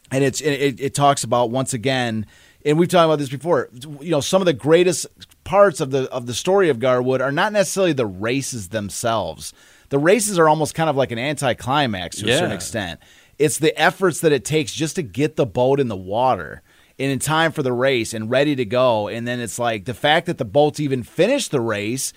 And 0.09 0.23
it's 0.23 0.39
it, 0.39 0.53
it, 0.53 0.79
it 0.79 0.95
talks 0.95 1.25
about 1.25 1.51
once 1.51 1.73
again, 1.73 2.25
and 2.63 2.79
we've 2.79 2.87
talked 2.87 3.05
about 3.05 3.19
this 3.19 3.27
before. 3.27 3.67
You 3.99 4.11
know, 4.11 4.21
some 4.21 4.41
of 4.41 4.45
the 4.45 4.53
greatest 4.53 5.05
parts 5.43 5.81
of 5.81 5.91
the 5.91 6.09
of 6.13 6.27
the 6.27 6.33
story 6.33 6.69
of 6.69 6.79
Gar 6.79 7.01
Wood 7.01 7.21
are 7.21 7.31
not 7.33 7.51
necessarily 7.51 7.91
the 7.91 8.05
races 8.05 8.69
themselves. 8.69 9.51
The 9.89 9.99
races 9.99 10.39
are 10.39 10.47
almost 10.47 10.75
kind 10.75 10.89
of 10.89 10.95
like 10.95 11.11
an 11.11 11.19
anticlimax 11.19 12.17
to 12.17 12.29
a 12.29 12.37
certain 12.37 12.51
extent. 12.53 12.99
It's 13.39 13.57
the 13.59 13.79
efforts 13.79 14.21
that 14.21 14.31
it 14.31 14.43
takes 14.45 14.71
just 14.73 14.95
to 14.95 15.03
get 15.03 15.35
the 15.35 15.45
boat 15.45 15.79
in 15.79 15.87
the 15.87 15.95
water 15.95 16.61
and 16.99 17.11
in 17.11 17.19
time 17.19 17.51
for 17.51 17.61
the 17.61 17.73
race 17.73 18.13
and 18.13 18.29
ready 18.29 18.55
to 18.55 18.65
go. 18.65 19.07
And 19.07 19.27
then 19.27 19.39
it's 19.39 19.59
like 19.59 19.85
the 19.85 19.93
fact 19.93 20.25
that 20.25 20.37
the 20.39 20.45
boats 20.45 20.79
even 20.79 21.03
finished 21.03 21.51
the 21.51 21.61
race 21.61 22.13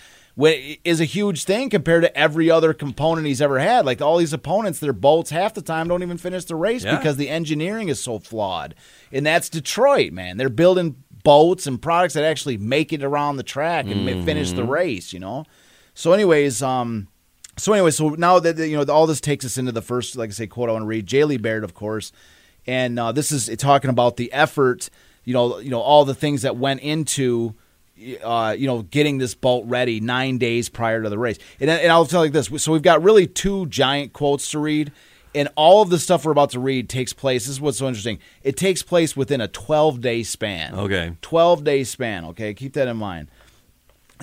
is 0.85 1.01
a 1.01 1.05
huge 1.05 1.45
thing 1.45 1.69
compared 1.69 2.03
to 2.03 2.17
every 2.17 2.51
other 2.51 2.73
component 2.73 3.27
he's 3.27 3.43
ever 3.43 3.59
had. 3.59 3.85
Like 3.85 4.01
all 4.01 4.17
these 4.17 4.33
opponents, 4.33 4.79
their 4.79 4.95
boats 4.95 5.29
half 5.29 5.53
the 5.53 5.61
time 5.61 5.89
don't 5.89 6.03
even 6.03 6.17
finish 6.17 6.47
the 6.47 6.57
race 6.57 6.83
Yeah. 6.85 6.97
because 6.97 7.17
the 7.17 7.29
engineering 7.29 7.91
is 7.91 8.01
so 8.01 8.19
flawed. 8.19 8.75
And 9.13 9.27
that's 9.27 9.51
Detroit, 9.51 10.13
man. 10.13 10.39
They're 10.39 10.49
building 10.49 10.97
boats 11.23 11.67
and 11.67 11.83
products 11.83 12.15
that 12.15 12.25
actually 12.25 12.57
make 12.57 12.91
it 12.95 13.03
around 13.03 13.37
the 13.37 13.43
track 13.43 13.85
and 13.87 14.07
ma- 14.07 14.25
finish 14.25 14.53
the 14.53 14.65
race, 14.65 15.13
you 15.13 15.21
know? 15.21 15.45
So, 15.93 16.15
anyways, 16.15 16.63
um, 16.63 17.09
so 17.57 17.73
anyway, 17.73 17.91
so 17.91 18.11
now 18.11 18.39
that 18.39 18.59
you 18.59 18.77
know 18.77 18.93
all 18.93 19.07
this 19.07 19.21
takes 19.21 19.45
us 19.45 19.59
into 19.59 19.73
the 19.73 19.83
first, 19.83 20.17
like 20.17 20.31
I 20.31 20.33
say, 20.33 20.47
quote 20.47 20.69
I 20.69 20.73
want 20.73 20.83
to 20.83 20.87
read. 20.87 21.07
J. 21.07 21.25
Lee 21.25 21.37
Barrett, 21.37 21.65
of 21.65 21.75
course, 21.75 22.13
and 22.67 22.99
uh, 22.99 23.13
this 23.13 23.33
is 23.33 23.55
talking 23.59 23.91
about 23.91 24.17
the 24.17 24.33
effort, 24.33 24.91
you 25.25 25.35
know, 25.35 25.59
you 25.59 25.71
know 25.71 25.81
all 25.81 26.05
the 26.05 26.15
things 26.15 26.43
that 26.43 26.57
went 26.57 26.81
into, 26.81 27.55
uh, 28.23 28.55
you 28.57 28.67
know, 28.67 28.83
getting 28.83 29.19
this 29.19 29.35
bolt 29.35 29.67
ready 29.67 30.01
nine 30.01 30.39
days 30.39 30.69
prior 30.69 31.03
to 31.03 31.09
the 31.09 31.19
race. 31.19 31.39
And, 31.61 31.69
and 31.69 31.93
I'll 31.93 32.07
tell 32.07 32.25
you 32.25 32.31
this: 32.31 32.51
so 32.63 32.73
we've 32.73 32.83
got 32.83 33.03
really 33.03 33.27
two 33.27 33.67
giant 33.67 34.13
quotes 34.13 34.51
to 34.53 34.59
read, 34.59 34.93
and 35.35 35.49
all 35.57 35.83
of 35.83 35.91
the 35.91 35.99
stuff 35.99 36.25
we're 36.25 36.33
about 36.33 36.51
to 36.51 36.61
read 36.61 36.89
takes 36.89 37.13
place. 37.13 37.45
This 37.45 37.53
is 37.53 37.61
what's 37.61 37.79
so 37.79 37.89
interesting. 37.89 38.21
It 38.43 38.57
takes 38.57 38.83
place 38.83 39.17
within 39.17 39.41
a 39.41 39.49
twelve 39.49 40.01
day 40.01 40.23
span. 40.23 40.75
Okay. 40.75 41.17
twelve 41.21 41.65
day 41.65 41.85
span. 41.85 42.25
Okay, 42.27 42.55
keep 42.55 42.75
that 42.75 42.89
in 42.89 42.97
mind 42.97 43.29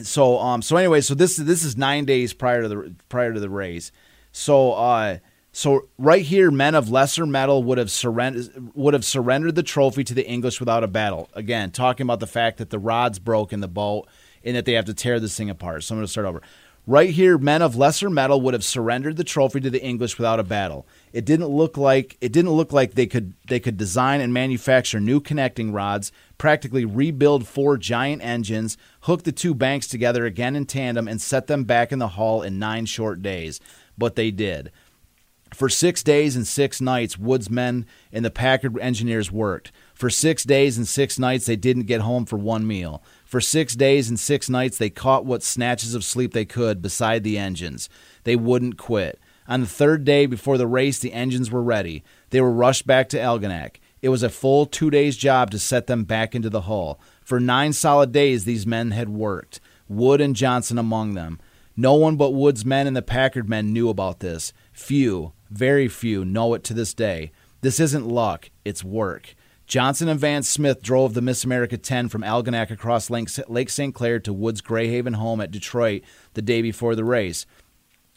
so 0.02 0.40
um 0.40 0.62
so 0.62 0.78
anyway 0.78 1.02
so 1.02 1.14
this 1.14 1.38
this 1.38 1.64
is 1.64 1.76
nine 1.78 2.06
days 2.06 2.34
prior 2.34 2.62
to 2.62 2.68
the 2.68 2.96
prior 3.10 3.34
to 3.34 3.40
the 3.40 3.50
race 3.50 3.92
so 4.32 4.74
uh 4.74 5.18
So 5.54 5.88
right 5.98 6.24
here, 6.24 6.52
men 6.52 6.76
of 6.76 6.92
lesser 6.92 7.26
mettle 7.26 7.64
would 7.64 7.80
have 7.80 7.90
surrendered 7.90 8.76
would 8.76 8.94
have 8.94 9.04
surrendered 9.04 9.56
the 9.56 9.64
trophy 9.64 10.04
to 10.04 10.14
the 10.14 10.28
English 10.28 10.60
without 10.60 10.84
a 10.84 10.88
battle. 10.88 11.30
Again, 11.34 11.72
talking 11.72 12.06
about 12.06 12.20
the 12.20 12.28
fact 12.28 12.60
that 12.60 12.70
the 12.70 12.78
rods 12.78 13.18
broke 13.18 13.52
in 13.52 13.60
the 13.60 13.68
boat 13.68 14.08
and 14.44 14.56
that 14.56 14.66
they 14.66 14.74
have 14.74 14.86
to 14.86 14.94
tear 14.94 15.20
this 15.20 15.36
thing 15.36 15.50
apart. 15.50 15.84
So 15.84 15.96
I'm 15.96 15.98
going 15.98 16.06
to 16.06 16.12
start 16.12 16.28
over. 16.28 16.44
Right 16.90 17.10
here, 17.10 17.38
men 17.38 17.62
of 17.62 17.76
lesser 17.76 18.10
mettle 18.10 18.40
would 18.40 18.54
have 18.54 18.64
surrendered 18.64 19.18
the 19.18 19.26
trophy 19.26 19.60
to 19.60 19.70
the 19.70 19.84
English 19.84 20.18
without 20.18 20.40
a 20.40 20.44
battle. 20.44 20.88
It 21.12 21.26
didn't 21.26 21.50
look 21.50 21.76
like 21.76 22.16
it 22.22 22.32
didn't 22.32 22.52
look 22.52 22.72
like 22.72 22.94
they 22.94 23.08
could 23.08 23.34
they 23.50 23.60
could 23.60 23.76
design 23.76 24.22
and 24.22 24.34
manufacture 24.34 25.02
new 25.02 25.20
connecting 25.20 25.74
rods, 25.74 26.14
practically 26.38 26.86
rebuild 26.86 27.46
four 27.46 27.78
giant 27.78 28.24
engines, 28.24 28.78
hook 29.02 29.24
the 29.24 29.34
two 29.34 29.54
banks 29.54 29.86
together 29.86 30.26
again 30.26 30.56
in 30.56 30.66
tandem, 30.66 31.10
and 31.10 31.22
set 31.22 31.48
them 31.48 31.66
back 31.66 31.92
in 31.92 32.00
the 32.00 32.08
hull 32.08 32.42
in 32.42 32.58
nine 32.58 32.86
short 32.86 33.22
days. 33.22 33.60
But 33.98 34.16
they 34.16 34.32
did. 34.32 34.72
For 35.54 35.68
six 35.68 36.04
days 36.04 36.38
and 36.38 36.48
six 36.48 36.80
nights, 36.80 37.18
Wood's 37.18 37.50
men 37.50 37.86
and 38.14 38.24
the 38.24 38.32
Packard 38.32 38.80
engineers 38.80 39.32
worked. 39.32 39.74
For 39.94 40.10
six 40.10 40.44
days 40.44 40.78
and 40.78 40.88
six 40.88 41.20
nights, 41.20 41.46
they 41.46 41.56
didn't 41.56 41.84
get 41.84 42.02
home 42.02 42.26
for 42.26 42.38
one 42.38 42.66
meal. 42.68 43.02
For 43.28 43.42
six 43.42 43.76
days 43.76 44.08
and 44.08 44.18
six 44.18 44.50
nights, 44.50 44.78
they 44.78 44.90
caught 44.90 45.26
what 45.26 45.44
snatches 45.44 45.94
of 45.94 46.06
sleep 46.06 46.32
they 46.32 46.46
could 46.46 46.82
beside 46.82 47.26
the 47.26 47.38
engines. 47.38 47.90
They 48.24 48.38
wouldn't 48.38 48.78
quit. 48.78 49.20
On 49.50 49.60
the 49.60 49.68
third 49.68 50.06
day 50.06 50.28
before 50.28 50.58
the 50.58 50.66
race, 50.66 51.00
the 51.00 51.12
engines 51.12 51.52
were 51.52 51.62
ready. 51.62 52.06
They 52.30 52.40
were 52.40 52.52
rushed 52.52 52.88
back 52.88 53.10
to 53.10 53.20
Algonac. 53.20 53.82
It 54.02 54.10
was 54.10 54.24
a 54.24 54.30
full 54.30 54.66
two 54.66 54.90
days' 54.90 55.18
job 55.18 55.52
to 55.52 55.60
set 55.60 55.88
them 55.88 56.06
back 56.06 56.36
into 56.36 56.50
the 56.50 56.62
hull. 56.62 57.02
For 57.22 57.38
nine 57.38 57.74
solid 57.74 58.14
days, 58.14 58.46
these 58.46 58.66
men 58.66 58.92
had 58.92 59.10
worked, 59.10 59.60
Wood 59.90 60.22
and 60.22 60.34
Johnson 60.34 60.78
among 60.78 61.14
them. 61.14 61.42
No 61.76 61.96
one 61.96 62.16
but 62.16 62.32
Wood's 62.32 62.64
men 62.64 62.88
and 62.88 62.96
the 62.96 63.02
Packard 63.02 63.50
men 63.50 63.74
knew 63.74 63.90
about 63.90 64.22
this. 64.22 64.54
Few, 64.72 65.34
very 65.50 65.90
few, 65.90 66.24
know 66.24 66.54
it 66.54 66.64
to 66.64 66.74
this 66.74 66.94
day. 66.94 67.32
This 67.60 67.82
isn't 67.82 68.08
luck, 68.08 68.52
it's 68.64 68.86
work. 68.86 69.36
Johnson 69.68 70.08
and 70.08 70.18
Vance 70.18 70.48
Smith 70.48 70.82
drove 70.82 71.14
the 71.14 71.22
Miss 71.22 71.44
America 71.44 71.78
10 71.78 72.08
from 72.08 72.22
Algonac 72.22 72.72
across 72.72 73.10
Lake 73.10 73.70
St. 73.70 73.94
Clair 73.94 74.18
to 74.22 74.32
Wood's 74.32 74.62
Grayhaven 74.62 75.16
home 75.16 75.42
at 75.42 75.52
Detroit 75.52 76.04
the 76.36 76.42
day 76.42 76.62
before 76.62 76.96
the 76.96 77.04
race. 77.04 77.46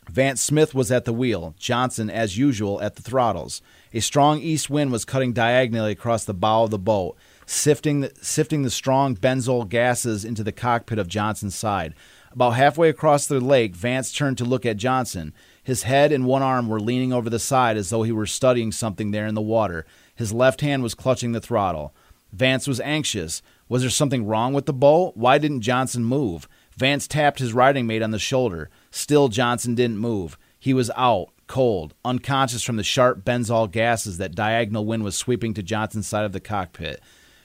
Vance 0.08 0.40
Smith 0.40 0.76
was 0.76 0.92
at 0.92 1.06
the 1.06 1.12
wheel, 1.12 1.56
Johnson, 1.58 2.08
as 2.08 2.38
usual, 2.38 2.80
at 2.80 2.94
the 2.94 3.02
throttles. 3.02 3.62
A 3.92 3.98
strong 3.98 4.38
east 4.38 4.70
wind 4.70 4.92
was 4.92 5.04
cutting 5.04 5.32
diagonally 5.32 5.90
across 5.90 6.24
the 6.24 6.34
bow 6.34 6.64
of 6.64 6.70
the 6.70 6.78
boat, 6.78 7.16
sifting 7.46 8.00
the, 8.00 8.12
sifting 8.22 8.62
the 8.62 8.70
strong 8.70 9.16
benzol 9.16 9.68
gases 9.68 10.24
into 10.24 10.44
the 10.44 10.52
cockpit 10.52 11.00
of 11.00 11.08
Johnson's 11.08 11.56
side. 11.56 11.94
About 12.30 12.50
halfway 12.50 12.88
across 12.88 13.26
the 13.26 13.40
lake, 13.40 13.74
Vance 13.74 14.12
turned 14.12 14.38
to 14.38 14.44
look 14.44 14.64
at 14.64 14.76
Johnson. 14.76 15.34
His 15.64 15.82
head 15.82 16.12
and 16.12 16.26
one 16.26 16.42
arm 16.42 16.68
were 16.68 16.80
leaning 16.80 17.12
over 17.12 17.28
the 17.28 17.40
side 17.40 17.76
as 17.76 17.90
though 17.90 18.04
he 18.04 18.12
were 18.12 18.26
studying 18.26 18.70
something 18.70 19.10
there 19.10 19.26
in 19.26 19.34
the 19.34 19.40
water. 19.40 19.84
His 20.20 20.34
left 20.34 20.60
hand 20.60 20.82
was 20.82 20.94
clutching 20.94 21.32
the 21.32 21.40
throttle. 21.40 21.94
Vance 22.30 22.68
was 22.68 22.78
anxious. 22.80 23.40
Was 23.70 23.80
there 23.80 23.90
something 23.90 24.26
wrong 24.26 24.52
with 24.52 24.66
the 24.66 24.72
boat? 24.74 25.16
Why 25.16 25.38
didn't 25.38 25.62
Johnson 25.62 26.04
move? 26.04 26.46
Vance 26.76 27.08
tapped 27.08 27.38
his 27.38 27.54
riding 27.54 27.86
mate 27.86 28.02
on 28.02 28.10
the 28.10 28.18
shoulder. 28.18 28.68
Still, 28.90 29.28
Johnson 29.28 29.74
didn't 29.74 29.96
move. 29.96 30.36
He 30.58 30.74
was 30.74 30.90
out, 30.94 31.28
cold, 31.46 31.94
unconscious 32.04 32.62
from 32.62 32.76
the 32.76 32.82
sharp 32.82 33.24
benzol 33.24 33.72
gases 33.72 34.18
that 34.18 34.34
diagonal 34.34 34.84
wind 34.84 35.04
was 35.04 35.16
sweeping 35.16 35.54
to 35.54 35.62
Johnson's 35.62 36.06
side 36.06 36.26
of 36.26 36.32
the 36.32 36.38
cockpit. 36.38 37.00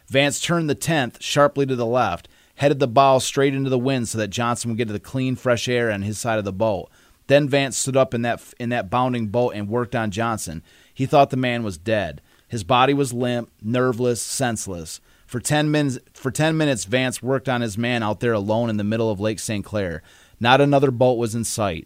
Vance 0.09 0.41
turned 0.41 0.69
the 0.69 0.75
tenth 0.75 1.23
sharply 1.23 1.65
to 1.65 1.77
the 1.77 1.85
left, 1.85 2.27
headed 2.55 2.79
the 2.79 2.89
bow 2.89 3.19
straight 3.19 3.55
into 3.55 3.69
the 3.69 3.79
wind 3.79 4.09
so 4.09 4.17
that 4.17 4.31
Johnson 4.31 4.69
would 4.69 4.77
get 4.77 4.87
to 4.87 4.93
the 4.93 4.99
clean, 4.99 5.37
fresh 5.37 5.69
air 5.69 5.89
on 5.89 6.01
his 6.01 6.19
side 6.19 6.39
of 6.39 6.43
the 6.43 6.51
boat. 6.51 6.89
Then 7.27 7.47
Vance 7.47 7.77
stood 7.77 7.95
up 7.95 8.13
in 8.13 8.21
that 8.23 8.53
in 8.59 8.67
that 8.67 8.89
bounding 8.89 9.27
boat 9.27 9.53
and 9.55 9.69
worked 9.69 9.95
on 9.95 10.11
Johnson. 10.11 10.61
He 10.93 11.05
thought 11.05 11.29
the 11.29 11.37
man 11.37 11.63
was 11.63 11.77
dead. 11.77 12.21
His 12.55 12.63
body 12.63 12.93
was 12.93 13.11
limp, 13.11 13.51
nerveless, 13.61 14.21
senseless. 14.21 15.01
For 15.27 15.41
10 15.41 15.69
minutes 15.69 15.99
for 16.13 16.31
10 16.31 16.55
minutes 16.55 16.85
Vance 16.85 17.21
worked 17.21 17.49
on 17.49 17.59
his 17.59 17.77
man 17.77 18.01
out 18.01 18.21
there 18.21 18.31
alone 18.31 18.69
in 18.69 18.77
the 18.77 18.83
middle 18.85 19.11
of 19.11 19.19
Lake 19.19 19.39
St. 19.39 19.65
Clair. 19.65 20.01
Not 20.39 20.61
another 20.61 20.89
boat 20.89 21.17
was 21.17 21.35
in 21.35 21.43
sight. 21.43 21.85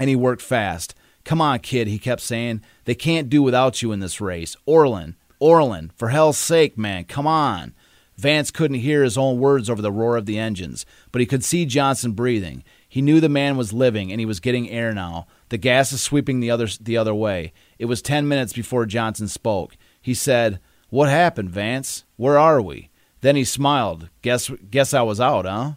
And 0.00 0.10
he 0.10 0.16
worked 0.16 0.42
fast. 0.42 0.96
Come 1.24 1.40
on, 1.40 1.60
kid, 1.60 1.86
he 1.86 2.00
kept 2.00 2.20
saying. 2.20 2.62
They 2.84 2.96
can't 2.96 3.30
do 3.30 3.44
without 3.44 3.80
you 3.80 3.92
in 3.92 4.00
this 4.00 4.20
race. 4.20 4.56
Orlin, 4.66 5.14
Orlin, 5.38 5.92
for 5.94 6.08
hell's 6.08 6.36
sake, 6.36 6.76
man, 6.76 7.04
come 7.04 7.28
on. 7.28 7.72
Vance 8.16 8.50
couldn't 8.50 8.80
hear 8.80 9.04
his 9.04 9.16
own 9.16 9.38
words 9.38 9.70
over 9.70 9.80
the 9.80 9.92
roar 9.92 10.16
of 10.16 10.26
the 10.26 10.36
engines, 10.36 10.84
but 11.12 11.20
he 11.20 11.26
could 11.26 11.44
see 11.44 11.64
Johnson 11.64 12.10
breathing. 12.10 12.64
He 12.88 13.02
knew 13.02 13.20
the 13.20 13.28
man 13.28 13.56
was 13.56 13.72
living 13.72 14.10
and 14.10 14.18
he 14.18 14.26
was 14.26 14.40
getting 14.40 14.68
air 14.68 14.92
now. 14.92 15.28
The 15.50 15.58
gas 15.58 15.92
is 15.92 16.02
sweeping 16.02 16.40
the 16.40 16.50
other 16.50 16.66
the 16.80 16.96
other 16.96 17.14
way. 17.14 17.52
It 17.78 17.84
was 17.84 18.02
10 18.02 18.26
minutes 18.26 18.52
before 18.52 18.84
Johnson 18.84 19.28
spoke. 19.28 19.76
He 20.02 20.12
said, 20.14 20.58
"What 20.90 21.08
happened, 21.08 21.50
Vance? 21.50 22.04
Where 22.16 22.38
are 22.38 22.60
we?" 22.60 22.90
Then 23.22 23.36
he 23.36 23.44
smiled. 23.44 24.08
Guess 24.20 24.50
guess 24.70 24.92
I 24.92 25.02
was 25.02 25.20
out, 25.20 25.44
huh? 25.46 25.72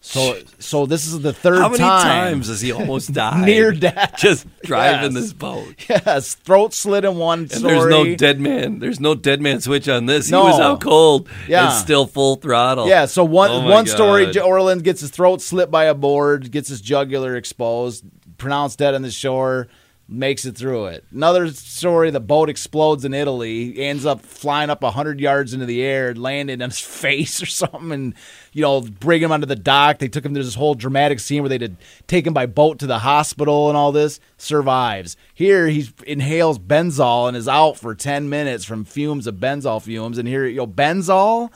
So 0.00 0.38
so 0.60 0.86
this 0.86 1.04
is 1.06 1.20
the 1.22 1.32
third 1.32 1.58
How 1.58 1.68
many 1.68 1.78
time. 1.78 2.02
times 2.06 2.46
has 2.48 2.60
he 2.60 2.70
almost 2.70 3.12
died? 3.12 3.44
Near 3.44 3.72
death. 3.72 4.14
Just 4.18 4.46
driving 4.62 5.12
Yes. 5.14 5.22
this 5.22 5.32
boat. 5.32 5.74
Yes, 5.88 6.34
throat 6.34 6.74
slit 6.74 7.04
in 7.04 7.16
one 7.16 7.40
And 7.40 7.50
story. 7.52 7.74
there's 7.74 7.90
no 7.90 8.14
dead 8.16 8.38
man. 8.40 8.78
There's 8.78 9.00
no 9.00 9.16
dead 9.16 9.40
man 9.40 9.60
switch 9.60 9.88
on 9.88 10.06
this. 10.06 10.30
No. 10.30 10.44
He 10.46 10.52
was 10.52 10.60
out 10.60 10.80
cold. 10.80 11.28
Yeah. 11.48 11.64
And 11.70 11.72
still 11.74 12.06
full 12.06 12.36
throttle. 12.36 12.86
Yeah, 12.88 13.06
so 13.06 13.24
one 13.24 13.50
Oh 13.50 13.68
one 13.68 13.86
story, 13.86 14.26
God. 14.26 14.34
J- 14.34 14.40
Orlin 14.40 14.78
gets 14.80 15.00
his 15.00 15.10
throat 15.10 15.42
slit 15.42 15.72
by 15.72 15.84
a 15.86 15.94
board, 15.94 16.52
gets 16.52 16.68
his 16.68 16.80
jugular 16.80 17.34
exposed, 17.34 18.04
pronounced 18.38 18.78
dead 18.78 18.94
on 18.94 19.02
the 19.02 19.10
shore, 19.10 19.66
makes 20.08 20.44
it 20.44 20.56
through 20.56 20.86
it. 20.86 21.04
Another 21.12 21.48
story, 21.48 22.10
the 22.10 22.20
boat 22.20 22.48
explodes 22.48 23.04
in 23.04 23.12
Italy, 23.12 23.78
ends 23.78 24.06
up 24.06 24.20
flying 24.20 24.70
up 24.70 24.82
100 24.82 25.20
yards 25.20 25.52
into 25.52 25.66
the 25.66 25.82
air, 25.82 26.14
landing 26.14 26.62
on 26.62 26.70
his 26.70 26.78
face 26.96 27.42
or 27.42 27.46
something, 27.46 27.92
and, 27.92 28.14
you 28.52 28.62
know, 28.62 28.80
bring 28.80 29.22
him 29.22 29.32
onto 29.32 29.46
the 29.46 29.56
dock. 29.56 29.98
They 29.98 30.08
took 30.08 30.24
him 30.24 30.34
to 30.34 30.42
this 30.42 30.54
whole 30.54 30.74
dramatic 30.74 31.18
scene 31.20 31.42
where 31.42 31.48
they 31.48 31.58
did 31.58 31.76
take 32.06 32.26
him 32.26 32.34
by 32.34 32.46
boat 32.46 32.78
to 32.80 32.86
the 32.86 33.00
hospital 33.00 33.68
and 33.68 33.76
all 33.76 33.92
this. 33.92 34.20
Survives. 34.38 35.16
Here, 35.34 35.68
he 35.68 35.88
inhales 36.06 36.58
benzol 36.58 37.28
and 37.28 37.36
is 37.36 37.48
out 37.48 37.76
for 37.76 37.94
10 37.94 38.28
minutes 38.28 38.64
from 38.64 38.84
fumes 38.84 39.26
of 39.26 39.36
benzol 39.36 39.82
fumes. 39.82 40.18
And 40.18 40.28
here, 40.28 40.46
you 40.46 40.58
know, 40.58 40.66
benzol? 40.66 41.50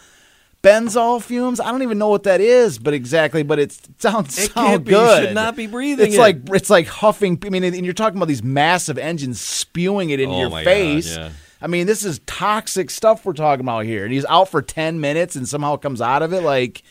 Benzol 0.62 1.22
fumes. 1.22 1.60
I 1.60 1.70
don't 1.70 1.82
even 1.82 1.98
know 1.98 2.08
what 2.08 2.24
that 2.24 2.40
is, 2.40 2.78
but 2.78 2.94
exactly. 2.94 3.42
But 3.42 3.58
it 3.58 3.78
sounds 3.98 4.38
It 4.38 4.52
sound 4.52 4.66
can't 4.68 4.84
be. 4.84 4.92
You 4.92 4.98
good. 4.98 5.24
should 5.26 5.34
not 5.34 5.56
be 5.56 5.66
breathing 5.66 6.06
It's 6.08 6.16
it. 6.16 6.20
like 6.20 6.48
it's 6.50 6.70
like 6.70 6.86
huffing. 6.86 7.38
I 7.44 7.48
mean, 7.48 7.64
and 7.64 7.84
you're 7.84 7.94
talking 7.94 8.16
about 8.16 8.28
these 8.28 8.42
massive 8.42 8.98
engines 8.98 9.40
spewing 9.40 10.10
it 10.10 10.20
into 10.20 10.34
Oh 10.34 10.40
your 10.40 10.50
my 10.50 10.64
face. 10.64 11.16
God, 11.16 11.22
yeah. 11.26 11.30
I 11.62 11.66
mean, 11.66 11.86
this 11.86 12.04
is 12.04 12.20
toxic 12.26 12.90
stuff 12.90 13.24
we're 13.26 13.34
talking 13.34 13.64
about 13.64 13.84
here, 13.84 14.04
and 14.04 14.12
he's 14.12 14.24
out 14.26 14.48
for 14.48 14.62
ten 14.62 15.00
minutes 15.00 15.36
and 15.36 15.46
somehow 15.48 15.76
comes 15.76 16.00
out 16.00 16.22
of 16.22 16.32
it 16.32 16.42
like. 16.42 16.82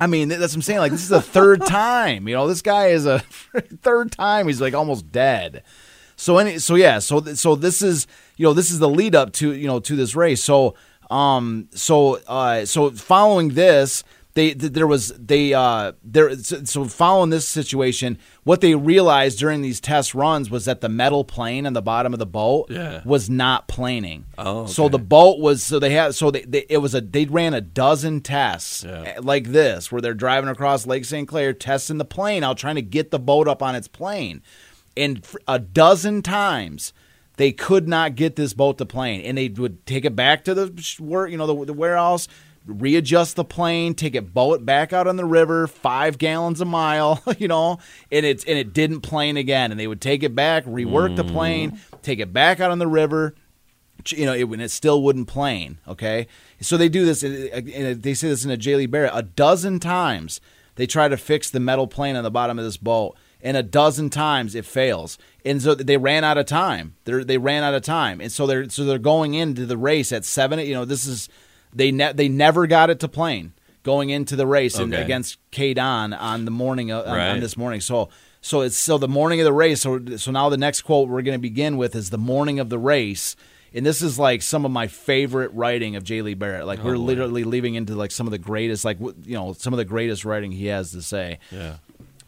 I 0.00 0.06
mean, 0.06 0.28
that's 0.28 0.40
what 0.40 0.54
I'm 0.54 0.62
saying. 0.62 0.78
Like, 0.78 0.92
this 0.92 1.02
is 1.02 1.08
the 1.08 1.20
third 1.20 1.60
time. 1.66 2.28
You 2.28 2.36
know, 2.36 2.46
this 2.46 2.62
guy 2.62 2.88
is 2.88 3.04
a 3.04 3.18
third 3.82 4.12
time. 4.12 4.46
He's 4.46 4.60
like 4.60 4.72
almost 4.72 5.10
dead. 5.10 5.64
So 6.14 6.38
any, 6.38 6.58
so 6.60 6.76
yeah, 6.76 7.00
so 7.00 7.18
th- 7.20 7.36
so 7.36 7.56
this 7.56 7.82
is 7.82 8.06
you 8.36 8.44
know 8.44 8.52
this 8.52 8.70
is 8.70 8.78
the 8.78 8.88
lead 8.88 9.16
up 9.16 9.32
to 9.34 9.52
you 9.52 9.66
know 9.66 9.80
to 9.80 9.96
this 9.96 10.14
race. 10.14 10.42
So 10.42 10.74
um 11.10 11.68
so 11.72 12.20
uh 12.26 12.64
so 12.64 12.90
following 12.90 13.50
this 13.50 14.04
they 14.34 14.52
th- 14.54 14.72
there 14.72 14.86
was 14.86 15.08
they 15.18 15.52
uh 15.54 15.92
there 16.04 16.36
so 16.38 16.84
following 16.84 17.30
this 17.30 17.48
situation 17.48 18.18
what 18.44 18.60
they 18.60 18.74
realized 18.74 19.38
during 19.38 19.62
these 19.62 19.80
test 19.80 20.14
runs 20.14 20.48
was 20.50 20.66
that 20.66 20.80
the 20.80 20.88
metal 20.88 21.24
plane 21.24 21.66
on 21.66 21.72
the 21.72 21.82
bottom 21.82 22.12
of 22.12 22.18
the 22.18 22.26
boat 22.26 22.66
Yeah. 22.70 23.00
was 23.04 23.28
not 23.28 23.68
planing. 23.68 24.26
Oh, 24.36 24.66
so 24.66 24.88
the 24.88 24.98
boat 24.98 25.38
was 25.40 25.62
so 25.62 25.78
they 25.78 25.90
had 25.90 26.14
so 26.14 26.30
they, 26.30 26.42
they 26.42 26.66
it 26.68 26.78
was 26.78 26.94
a 26.94 27.00
they 27.00 27.24
ran 27.24 27.52
a 27.54 27.60
dozen 27.60 28.20
tests 28.20 28.84
Yeah. 28.84 29.02
eh, 29.16 29.20
like 29.22 29.48
this 29.48 29.90
where 29.90 30.00
they're 30.02 30.14
driving 30.14 30.50
across 30.50 30.86
Lake 30.86 31.04
St. 31.06 31.26
Clair 31.26 31.52
testing 31.52 31.98
the 31.98 32.04
plane 32.04 32.44
out 32.44 32.58
trying 32.58 32.76
to 32.76 32.82
get 32.82 33.10
the 33.10 33.18
boat 33.18 33.48
up 33.48 33.62
on 33.62 33.74
its 33.74 33.88
plane 33.88 34.42
and 34.96 35.26
a 35.48 35.58
dozen 35.58 36.22
times 36.22 36.92
they 37.38 37.52
could 37.52 37.88
not 37.88 38.14
get 38.14 38.36
this 38.36 38.52
boat 38.52 38.76
to 38.78 38.84
plane 38.84 39.22
and 39.22 39.38
they 39.38 39.48
would 39.48 39.84
take 39.86 40.04
it 40.04 40.14
back 40.14 40.44
to 40.44 40.54
the 40.54 40.96
where 41.00 41.26
you 41.26 41.38
know 41.38 41.46
the, 41.46 41.64
the 41.66 41.72
warehouse 41.72 42.28
readjust 42.66 43.36
the 43.36 43.44
plane 43.44 43.94
take 43.94 44.14
it 44.14 44.34
bow 44.34 44.52
it 44.52 44.66
back 44.66 44.92
out 44.92 45.06
on 45.06 45.16
the 45.16 45.24
river 45.24 45.66
five 45.66 46.18
gallons 46.18 46.60
a 46.60 46.66
mile 46.66 47.22
you 47.38 47.48
know 47.48 47.78
and 48.12 48.26
it's 48.26 48.44
and 48.44 48.58
it 48.58 48.74
didn't 48.74 49.00
plane 49.00 49.38
again 49.38 49.70
and 49.70 49.80
they 49.80 49.86
would 49.86 50.02
take 50.02 50.22
it 50.22 50.34
back 50.34 50.64
rework 50.66 51.16
the 51.16 51.24
plane 51.24 51.70
mm. 51.70 52.02
take 52.02 52.18
it 52.18 52.32
back 52.32 52.60
out 52.60 52.70
on 52.70 52.78
the 52.78 52.86
river 52.86 53.34
you 54.12 54.26
know, 54.26 54.34
it, 54.34 54.44
when 54.44 54.60
it 54.60 54.70
still 54.70 55.02
wouldn't 55.02 55.28
plane. 55.28 55.78
Okay, 55.86 56.28
so 56.60 56.76
they 56.76 56.88
do 56.88 57.04
this. 57.04 57.22
And 57.22 58.02
they 58.02 58.14
say 58.14 58.28
this 58.28 58.44
in 58.44 58.50
a 58.50 58.56
J. 58.56 58.76
Lee 58.76 58.86
Barrett 58.86 59.12
a 59.14 59.22
dozen 59.22 59.80
times. 59.80 60.40
They 60.76 60.86
try 60.86 61.08
to 61.08 61.16
fix 61.16 61.50
the 61.50 61.60
metal 61.60 61.88
plane 61.88 62.14
on 62.14 62.22
the 62.22 62.30
bottom 62.30 62.58
of 62.58 62.64
this 62.64 62.76
boat, 62.76 63.16
and 63.42 63.56
a 63.56 63.62
dozen 63.62 64.10
times 64.10 64.54
it 64.54 64.64
fails. 64.64 65.18
And 65.44 65.62
so 65.62 65.74
they 65.74 65.96
ran 65.96 66.24
out 66.24 66.38
of 66.38 66.46
time. 66.46 66.94
They 67.04 67.22
they 67.24 67.38
ran 67.38 67.62
out 67.62 67.74
of 67.74 67.82
time, 67.82 68.20
and 68.20 68.30
so 68.32 68.46
they're 68.46 68.68
so 68.68 68.84
they're 68.84 68.98
going 68.98 69.34
into 69.34 69.66
the 69.66 69.76
race 69.76 70.12
at 70.12 70.24
seven. 70.24 70.58
You 70.60 70.74
know, 70.74 70.84
this 70.84 71.06
is 71.06 71.28
they 71.72 71.90
ne- 71.92 72.12
they 72.12 72.28
never 72.28 72.66
got 72.66 72.90
it 72.90 73.00
to 73.00 73.08
plane 73.08 73.52
going 73.84 74.10
into 74.10 74.36
the 74.36 74.46
race 74.46 74.78
and 74.78 74.92
Okay. 74.92 75.02
against 75.02 75.38
Kaye 75.50 75.72
Don 75.74 76.12
on 76.12 76.44
the 76.44 76.50
morning 76.50 76.90
of, 76.90 77.06
on, 77.06 77.18
on 77.18 77.40
this 77.40 77.56
morning. 77.56 77.80
So 77.80 78.08
So 78.40 78.60
it's 78.62 78.76
so 78.76 78.98
the 78.98 79.08
morning 79.08 79.40
of 79.40 79.44
the 79.44 79.52
race. 79.52 79.80
So 79.80 79.98
so 80.16 80.30
now 80.30 80.48
the 80.48 80.56
next 80.56 80.82
quote 80.82 81.08
we're 81.08 81.22
going 81.22 81.38
to 81.38 81.42
begin 81.42 81.76
with 81.76 81.94
is 81.94 82.10
the 82.10 82.18
morning 82.18 82.58
of 82.60 82.68
the 82.68 82.78
race, 82.78 83.34
and 83.72 83.86
this 83.86 84.02
is 84.02 84.18
like 84.18 84.42
some 84.42 84.64
of 84.64 84.70
my 84.70 84.86
favorite 84.88 85.50
writing 85.54 85.96
of 85.96 86.04
J. 86.04 86.20
Lee 86.22 86.34
Barrett. 86.34 86.66
Like 86.66 86.80
oh, 86.80 86.84
we're 86.84 86.94
boy. 86.96 87.00
literally 87.00 87.44
leaving 87.44 87.74
into 87.76 87.94
like 87.94 88.10
some 88.10 88.26
of 88.26 88.30
the 88.32 88.38
greatest, 88.38 88.84
like 88.84 88.98
you 89.00 89.34
know, 89.34 89.52
some 89.54 89.72
of 89.72 89.78
the 89.78 89.84
greatest 89.84 90.24
writing 90.24 90.52
he 90.52 90.66
has 90.66 90.92
to 90.92 91.00
say. 91.02 91.38
Yeah. 91.50 91.76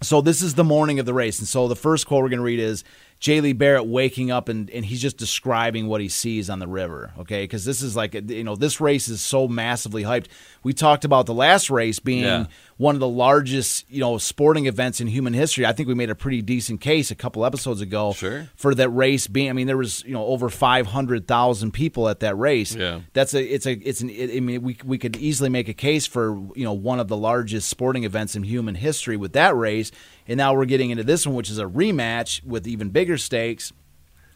So 0.03 0.21
this 0.21 0.41
is 0.41 0.55
the 0.55 0.65
morning 0.65 0.99
of 0.99 1.07
the 1.07 1.15
race, 1.15 1.39
and 1.39 1.49
so 1.49 1.69
the 1.69 1.77
first 1.77 2.07
quote 2.07 2.23
we're 2.23 2.31
going 2.31 2.39
to 2.39 2.45
read 2.45 2.61
is 2.61 2.85
J. 3.19 3.43
Lee 3.43 3.53
Barrett 3.53 3.87
waking 3.87 4.31
up 4.31 4.49
and, 4.49 4.71
and 4.71 4.83
he's 4.83 5.03
just 5.03 5.19
describing 5.19 5.89
what 5.89 6.01
he 6.01 6.09
sees 6.09 6.49
on 6.49 6.59
the 6.59 6.67
river. 6.67 7.13
Okay, 7.19 7.45
because 7.45 7.67
this 7.67 7.83
is 7.83 7.95
like 7.95 8.15
you 8.15 8.43
know 8.45 8.57
this 8.57 8.81
race 8.81 9.09
is 9.09 9.21
so 9.21 9.47
massively 9.47 10.03
hyped. 10.03 10.29
We 10.63 10.73
talked 10.73 11.05
about 11.05 11.27
the 11.27 11.35
last 11.35 11.69
race 11.69 11.99
being 11.99 12.25
Yeah. 12.25 12.47
One 12.81 12.97
of 12.97 13.01
the 13.01 13.07
largest 13.09 13.85
you 13.91 14.01
know 14.01 14.17
sporting 14.17 14.65
events 14.65 15.03
in 15.03 15.07
human 15.07 15.35
history. 15.35 15.67
I 15.67 15.75
think 15.75 15.87
we 15.87 15.95
made 15.95 16.09
a 16.09 16.15
pretty 16.15 16.41
decent 16.41 16.81
case 16.81 17.11
a 17.11 17.15
couple 17.15 17.45
episodes 17.45 17.83
ago 17.83 18.15
Sure. 18.15 18.49
for 18.57 18.75
that 18.75 18.89
race 18.89 19.27
being. 19.27 19.51
I 19.51 19.53
mean, 19.53 19.67
there 19.67 19.77
was 19.77 20.03
you 20.05 20.15
know 20.15 20.25
over 20.25 20.49
five 20.49 20.87
hundred 20.87 21.29
thousand 21.29 21.73
people 21.73 22.09
at 22.09 22.21
that 22.21 22.39
race. 22.39 22.75
Yeah. 22.75 23.01
that's 23.13 23.35
a 23.35 23.45
it's 23.45 23.67
a 23.67 23.73
it's 23.73 24.01
an. 24.01 24.09
It, 24.09 24.35
I 24.35 24.41
mean, 24.41 24.63
we 24.63 24.79
we 24.83 24.97
could 24.97 25.17
easily 25.19 25.51
make 25.51 25.69
a 25.69 25.75
case 25.75 26.07
for 26.07 26.31
you 26.57 26.65
know 26.65 26.73
one 26.73 26.99
of 27.01 27.09
the 27.09 27.19
largest 27.19 27.69
sporting 27.69 28.05
events 28.05 28.35
in 28.35 28.45
human 28.45 28.77
history 28.77 29.19
with 29.19 29.35
that 29.35 29.55
race, 29.55 29.93
and 30.27 30.39
now 30.39 30.55
we're 30.55 30.65
getting 30.65 30.89
into 30.89 31.05
this 31.05 31.27
one, 31.27 31.37
which 31.37 31.51
is 31.51 31.59
a 31.59 31.67
rematch 31.67 32.43
with 32.47 32.67
even 32.67 32.89
bigger 32.89 33.19
stakes. 33.19 33.75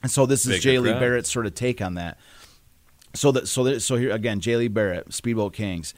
And 0.02 0.10
so 0.10 0.26
this 0.26 0.44
is 0.44 0.48
Bigger 0.56 0.60
Jay 0.60 0.78
Lee. 0.80 0.92
Barrett's 0.92 1.32
sort 1.32 1.46
of 1.46 1.54
take 1.54 1.80
on 1.80 1.94
that. 1.94 2.18
So 3.14 3.32
that 3.32 3.48
so 3.48 3.64
that, 3.64 3.80
so 3.80 3.96
here 3.96 4.10
again, 4.10 4.40
Jay 4.40 4.56
Lee 4.56 4.68
Barrett, 4.68 5.14
Speedboat 5.14 5.54
Kings. 5.54 5.94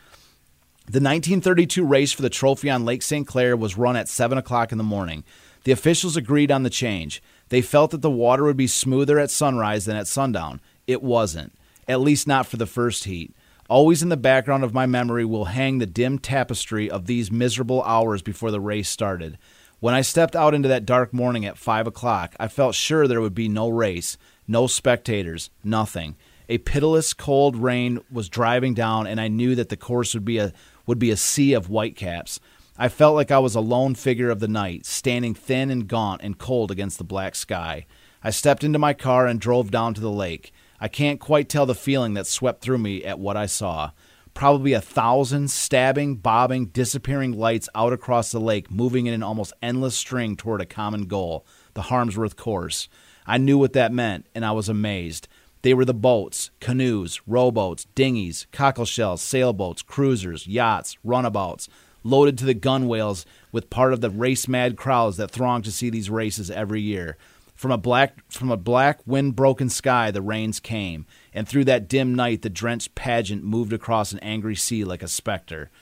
The 0.88 1.01
1932 1.01 1.85
race 1.85 2.12
for 2.12 2.22
the 2.22 2.31
trophy 2.31 2.70
on 2.70 2.85
Lake 2.85 3.03
St. 3.03 3.27
Clair 3.27 3.57
was 3.57 3.77
run 3.77 3.96
at 3.96 4.09
7 4.09 4.38
o'clock 4.38 4.70
in 4.70 4.79
the 4.79 4.85
morning. 4.85 5.25
The 5.64 5.72
officials 5.72 6.16
agreed 6.16 6.53
on 6.53 6.62
the 6.62 6.70
change. 6.70 7.20
They 7.49 7.61
felt 7.61 7.90
that 7.90 8.03
the 8.03 8.11
water 8.11 8.44
would 8.44 8.57
be 8.57 8.68
smoother 8.68 9.18
at 9.18 9.33
sunrise 9.33 9.87
than 9.87 9.96
at 9.96 10.07
sundown. 10.07 10.61
It 10.87 11.03
wasn't, 11.03 11.53
at 11.88 12.01
least 12.01 12.29
not 12.29 12.46
for 12.46 12.57
the 12.57 12.66
first 12.66 13.03
heat. 13.03 13.35
Always 13.68 14.01
in 14.01 14.11
the 14.11 14.16
background 14.16 14.62
of 14.62 14.72
my 14.72 14.87
memory 14.87 15.25
will 15.25 15.46
hang 15.46 15.79
the 15.79 15.87
dim 15.87 16.20
tapestry 16.20 16.88
of 16.88 17.07
these 17.07 17.33
miserable 17.33 17.83
hours 17.83 18.22
before 18.22 18.53
the 18.53 18.61
race 18.61 18.88
started. 18.88 19.38
When 19.81 19.92
I 19.92 20.03
stepped 20.03 20.37
out 20.37 20.55
into 20.55 20.68
that 20.68 20.87
dark 20.87 21.12
morning 21.12 21.44
at 21.44 21.59
5 21.59 21.88
o'clock, 21.88 22.37
I 22.38 22.46
felt 22.46 22.77
sure 22.77 23.09
there 23.09 23.20
would 23.20 23.35
be 23.35 23.49
no 23.49 23.68
race, 23.68 24.18
no 24.46 24.68
spectators, 24.68 25.51
nothing. 25.64 26.14
A 26.49 26.59
pitiless 26.59 27.12
cold 27.12 27.57
rain 27.57 27.99
was 28.09 28.29
driving 28.29 28.72
down, 28.72 29.09
and 29.09 29.20
I 29.20 29.27
knew 29.27 29.57
that 29.57 29.68
the 29.68 29.77
course 29.77 30.14
would 30.14 30.25
be 30.25 30.38
a 30.38 30.53
would 30.87 30.99
be 30.99 31.11
a 31.11 31.16
sea 31.16 31.53
of 31.53 31.66
whitecaps. 31.66 32.40
I 32.79 32.88
felt 32.88 33.14
like 33.14 33.31
I 33.31 33.38
was 33.38 33.55
a 33.55 33.61
lone 33.61 33.94
figure 33.94 34.31
of 34.31 34.40
the 34.40 34.49
night, 34.49 34.87
standing 34.87 35.35
thin 35.35 35.70
and 35.70 35.88
gaunt 35.88 36.20
and 36.22 36.38
cold 36.38 36.70
against 36.70 36.99
the 36.99 37.05
black 37.05 37.35
sky. 37.35 37.87
I 38.22 38.31
stepped 38.31 38.64
into 38.64 38.79
my 38.79 38.92
car 38.92 39.27
and 39.27 39.40
drove 39.40 39.70
down 39.70 39.94
to 39.94 40.01
the 40.01 40.11
lake. 40.11 40.53
I 40.81 40.88
can't 40.88 41.20
quite 41.20 41.49
tell 41.49 41.64
the 41.64 41.75
feeling 41.75 42.14
that 42.14 42.27
swept 42.27 42.61
through 42.61 42.79
me 42.79 43.05
at 43.05 43.18
what 43.18 43.37
I 43.37 43.46
saw. 43.46 43.92
Probably 44.35 44.75
a 44.75 44.81
thousand 44.83 45.51
stabbing, 45.51 46.16
bobbing, 46.16 46.66
disappearing 46.66 47.33
lights 47.33 47.70
out 47.75 47.94
across 47.94 48.31
the 48.31 48.40
lake, 48.40 48.70
moving 48.70 49.07
in 49.07 49.14
an 49.14 49.22
almost 49.22 49.55
endless 49.62 49.96
string 49.96 50.37
toward 50.37 50.61
a 50.61 50.66
common 50.66 51.07
goal 51.07 51.46
the 51.72 51.83
Harmsworth 51.83 52.37
course. 52.37 52.88
I 53.27 53.38
knew 53.38 53.59
what 53.59 53.75
that 53.75 53.92
meant, 53.92 54.27
and 54.35 54.44
I 54.44 54.53
was 54.53 54.68
amazed. 54.68 55.29
They 55.66 55.74
were 55.74 55.85
the 55.85 55.94
boats, 55.94 56.52
canoes, 56.61 57.20
rowboats, 57.26 57.88
dinghies, 57.96 58.46
cockleshells, 58.52 59.20
sailboats, 59.20 59.83
cruisers, 59.83 60.46
yachts, 60.46 60.96
runabouts, 61.02 61.68
loaded 62.05 62.38
to 62.38 62.44
the 62.44 62.55
gunwales 62.55 63.24
with 63.50 63.68
part 63.68 63.92
of 63.92 64.00
the 64.00 64.09
race 64.09 64.46
mad 64.46 64.76
crowds 64.76 65.16
that 65.16 65.33
throng 65.33 65.62
to 65.62 65.72
see 65.72 65.90
these 65.90 66.09
races 66.09 66.52
every 66.52 66.81
year. 66.81 67.16
From 67.57 67.72
a 67.72 67.79
black 67.79 68.31
from 68.31 68.52
a 68.52 68.57
black 68.57 69.00
wind 69.07 69.35
broken 69.35 69.68
sky 69.68 70.12
the 70.12 70.22
rains 70.22 70.61
came, 70.61 71.05
and 71.35 71.48
through 71.48 71.64
that 71.64 71.88
dim 71.88 72.14
night 72.14 72.42
the 72.42 72.48
drenched 72.48 72.94
pageant 72.94 73.42
moved 73.42 73.72
across 73.72 74.12
an 74.12 74.20
angry 74.20 74.55
sea 74.55 74.85
like 74.85 75.02
a 75.02 75.09
specter. 75.09 75.72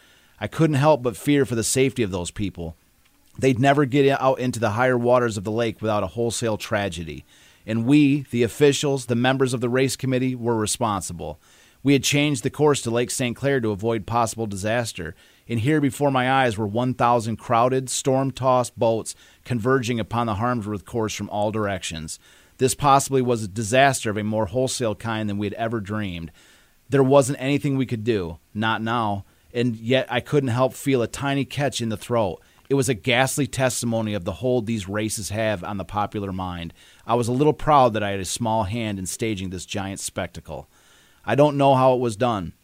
I 0.41 0.47
couldn't 0.47 0.77
help 0.77 1.03
but 1.03 1.15
fear 1.15 1.45
for 1.45 1.57
the 1.57 1.63
safety 1.63 2.03
of 2.03 2.11
those 2.11 2.31
people. 2.31 2.75
They'd 3.39 3.59
never 3.59 3.85
get 3.85 4.21
out 4.21 4.39
into 4.39 4.61
the 4.61 4.71
higher 4.71 4.99
waters 4.99 5.37
of 5.37 5.45
the 5.45 5.51
lake 5.51 5.81
without 5.81 6.03
a 6.03 6.09
wholesale 6.09 6.57
tragedy. 6.57 7.25
And 7.67 7.87
we, 7.87 8.23
the 8.31 8.43
officials, 8.43 9.07
the 9.07 9.17
members 9.17 9.55
of 9.55 9.61
the 9.61 9.69
race 9.69 9.97
committee, 9.97 10.35
were 10.35 10.57
responsible. 10.57 11.41
We 11.83 11.93
had 11.93 12.05
changed 12.05 12.43
the 12.43 12.51
course 12.51 12.81
to 12.83 12.91
Lake 12.91 13.11
St. 13.11 13.37
Clair 13.37 13.61
to 13.61 13.71
avoid 13.71 14.07
possible 14.07 14.47
disaster. 14.47 15.15
And 15.49 15.61
here 15.61 15.81
before 15.81 16.11
my 16.11 16.31
eyes 16.31 16.57
were 16.57 16.67
1,000 16.67 17.37
crowded, 17.37 17.91
storm 17.91 18.31
tossed 18.31 18.79
boats 18.79 19.15
converging 19.45 20.01
upon 20.01 20.27
the 20.27 20.37
Harmsworth 20.37 20.85
course 20.85 21.15
from 21.15 21.29
all 21.29 21.51
directions. 21.51 22.19
This 22.57 22.75
possibly 22.75 23.21
was 23.21 23.43
a 23.43 23.49
disaster 23.49 24.11
of 24.11 24.17
a 24.17 24.25
more 24.25 24.47
wholesale 24.47 24.95
kind 24.95 25.29
than 25.29 25.39
we 25.39 25.47
had 25.47 25.55
ever 25.55 25.81
dreamed. 25.81 26.31
There 26.89 27.03
wasn't 27.03 27.41
anything 27.41 27.77
we 27.77 27.87
could 27.87 28.05
do, 28.05 28.39
not 28.55 28.81
now, 28.81 29.25
and 29.53 29.77
yet 29.77 30.07
I 30.11 30.21
couldn't 30.21 30.51
help 30.51 30.75
feel 30.75 31.03
a 31.03 31.07
tiny 31.07 31.45
catch 31.45 31.81
in 31.81 31.89
the 31.89 31.97
throat. 31.97 32.41
It 32.69 32.75
was 32.75 32.89
a 32.89 32.95
ghastly 32.95 33.47
testimony 33.47 34.15
of 34.15 34.25
the 34.25 34.33
hold 34.33 34.67
these 34.67 34.89
races 34.89 35.29
have 35.31 35.63
on 35.63 35.77
the 35.77 35.85
popular 35.85 36.33
mind. 36.33 36.73
I 37.07 37.15
was 37.15 37.29
a 37.29 37.33
little 37.33 37.53
proud 37.53 37.93
that 37.93 38.03
I 38.03 38.11
had 38.11 38.21
a 38.21 38.25
small 38.25 38.65
hand 38.65 38.99
in 38.99 39.07
staging 39.07 39.51
this 39.51 39.67
giant 39.67 40.01
spectacle. 40.01 40.69
I 41.27 41.35
don't 41.35 41.59
know 41.59 41.75
how 41.75 41.95
it 41.95 42.01
was 42.01 42.17
done. 42.17 42.55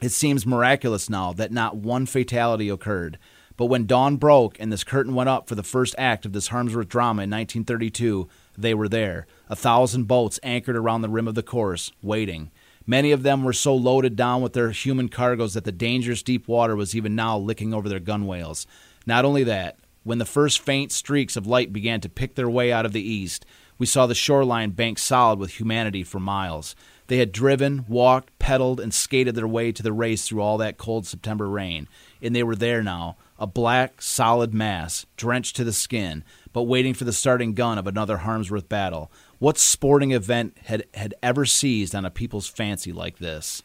It 0.00 0.10
seems 0.10 0.46
miraculous 0.46 1.10
now 1.10 1.32
that 1.34 1.52
not 1.52 1.76
one 1.76 2.06
fatality 2.06 2.68
occurred. 2.68 3.18
But 3.56 3.66
when 3.66 3.86
dawn 3.86 4.16
broke 4.16 4.58
and 4.58 4.72
this 4.72 4.84
curtain 4.84 5.14
went 5.14 5.28
up 5.28 5.48
for 5.48 5.54
the 5.54 5.62
first 5.62 5.94
act 5.98 6.24
of 6.24 6.32
this 6.32 6.48
Harmsworth 6.48 6.88
drama 6.88 7.22
in 7.22 7.30
1932, 7.30 8.28
they 8.56 8.74
were 8.74 8.88
there, 8.88 9.26
a 9.48 9.56
thousand 9.56 10.04
boats 10.04 10.40
anchored 10.42 10.76
around 10.76 11.02
the 11.02 11.08
rim 11.08 11.28
of 11.28 11.34
the 11.34 11.42
course, 11.42 11.92
waiting. 12.02 12.50
Many 12.86 13.12
of 13.12 13.22
them 13.22 13.44
were 13.44 13.52
so 13.52 13.74
loaded 13.74 14.16
down 14.16 14.42
with 14.42 14.54
their 14.54 14.70
human 14.70 15.08
cargoes 15.08 15.54
that 15.54 15.64
the 15.64 15.72
dangerous 15.72 16.22
deep 16.22 16.48
water 16.48 16.74
was 16.74 16.96
even 16.96 17.14
now 17.14 17.38
licking 17.38 17.72
over 17.72 17.88
their 17.88 18.00
gunwales. 18.00 18.66
Not 19.06 19.24
only 19.24 19.44
that, 19.44 19.78
when 20.04 20.18
the 20.18 20.24
first 20.24 20.60
faint 20.60 20.92
streaks 20.92 21.36
of 21.36 21.46
light 21.46 21.72
began 21.72 22.00
to 22.00 22.08
pick 22.08 22.34
their 22.34 22.50
way 22.50 22.72
out 22.72 22.86
of 22.86 22.92
the 22.92 23.02
east, 23.02 23.46
we 23.78 23.86
saw 23.86 24.06
the 24.06 24.14
shoreline 24.14 24.70
banked 24.70 25.00
solid 25.00 25.38
with 25.38 25.58
humanity 25.58 26.04
for 26.04 26.20
miles. 26.20 26.76
They 27.08 27.18
had 27.18 27.32
driven, 27.32 27.84
walked, 27.88 28.38
pedaled, 28.38 28.80
and 28.80 28.94
skated 28.94 29.34
their 29.34 29.48
way 29.48 29.72
to 29.72 29.82
the 29.82 29.92
race 29.92 30.26
through 30.26 30.40
all 30.40 30.58
that 30.58 30.78
cold 30.78 31.06
September 31.06 31.48
rain, 31.48 31.88
and 32.20 32.34
they 32.34 32.42
were 32.42 32.56
there 32.56 32.82
now, 32.82 33.16
a 33.38 33.46
black, 33.46 34.00
solid 34.00 34.54
mass, 34.54 35.04
drenched 35.16 35.56
to 35.56 35.64
the 35.64 35.72
skin, 35.72 36.24
but 36.52 36.62
waiting 36.62 36.94
for 36.94 37.04
the 37.04 37.12
starting 37.12 37.54
gun 37.54 37.76
of 37.76 37.86
another 37.86 38.18
Harmsworth 38.18 38.68
battle. 38.68 39.10
What 39.38 39.58
sporting 39.58 40.12
event 40.12 40.56
had, 40.64 40.84
had 40.94 41.14
ever 41.22 41.44
seized 41.44 41.94
on 41.94 42.04
a 42.04 42.10
people's 42.10 42.46
fancy 42.46 42.92
like 42.92 43.18
this? 43.18 43.62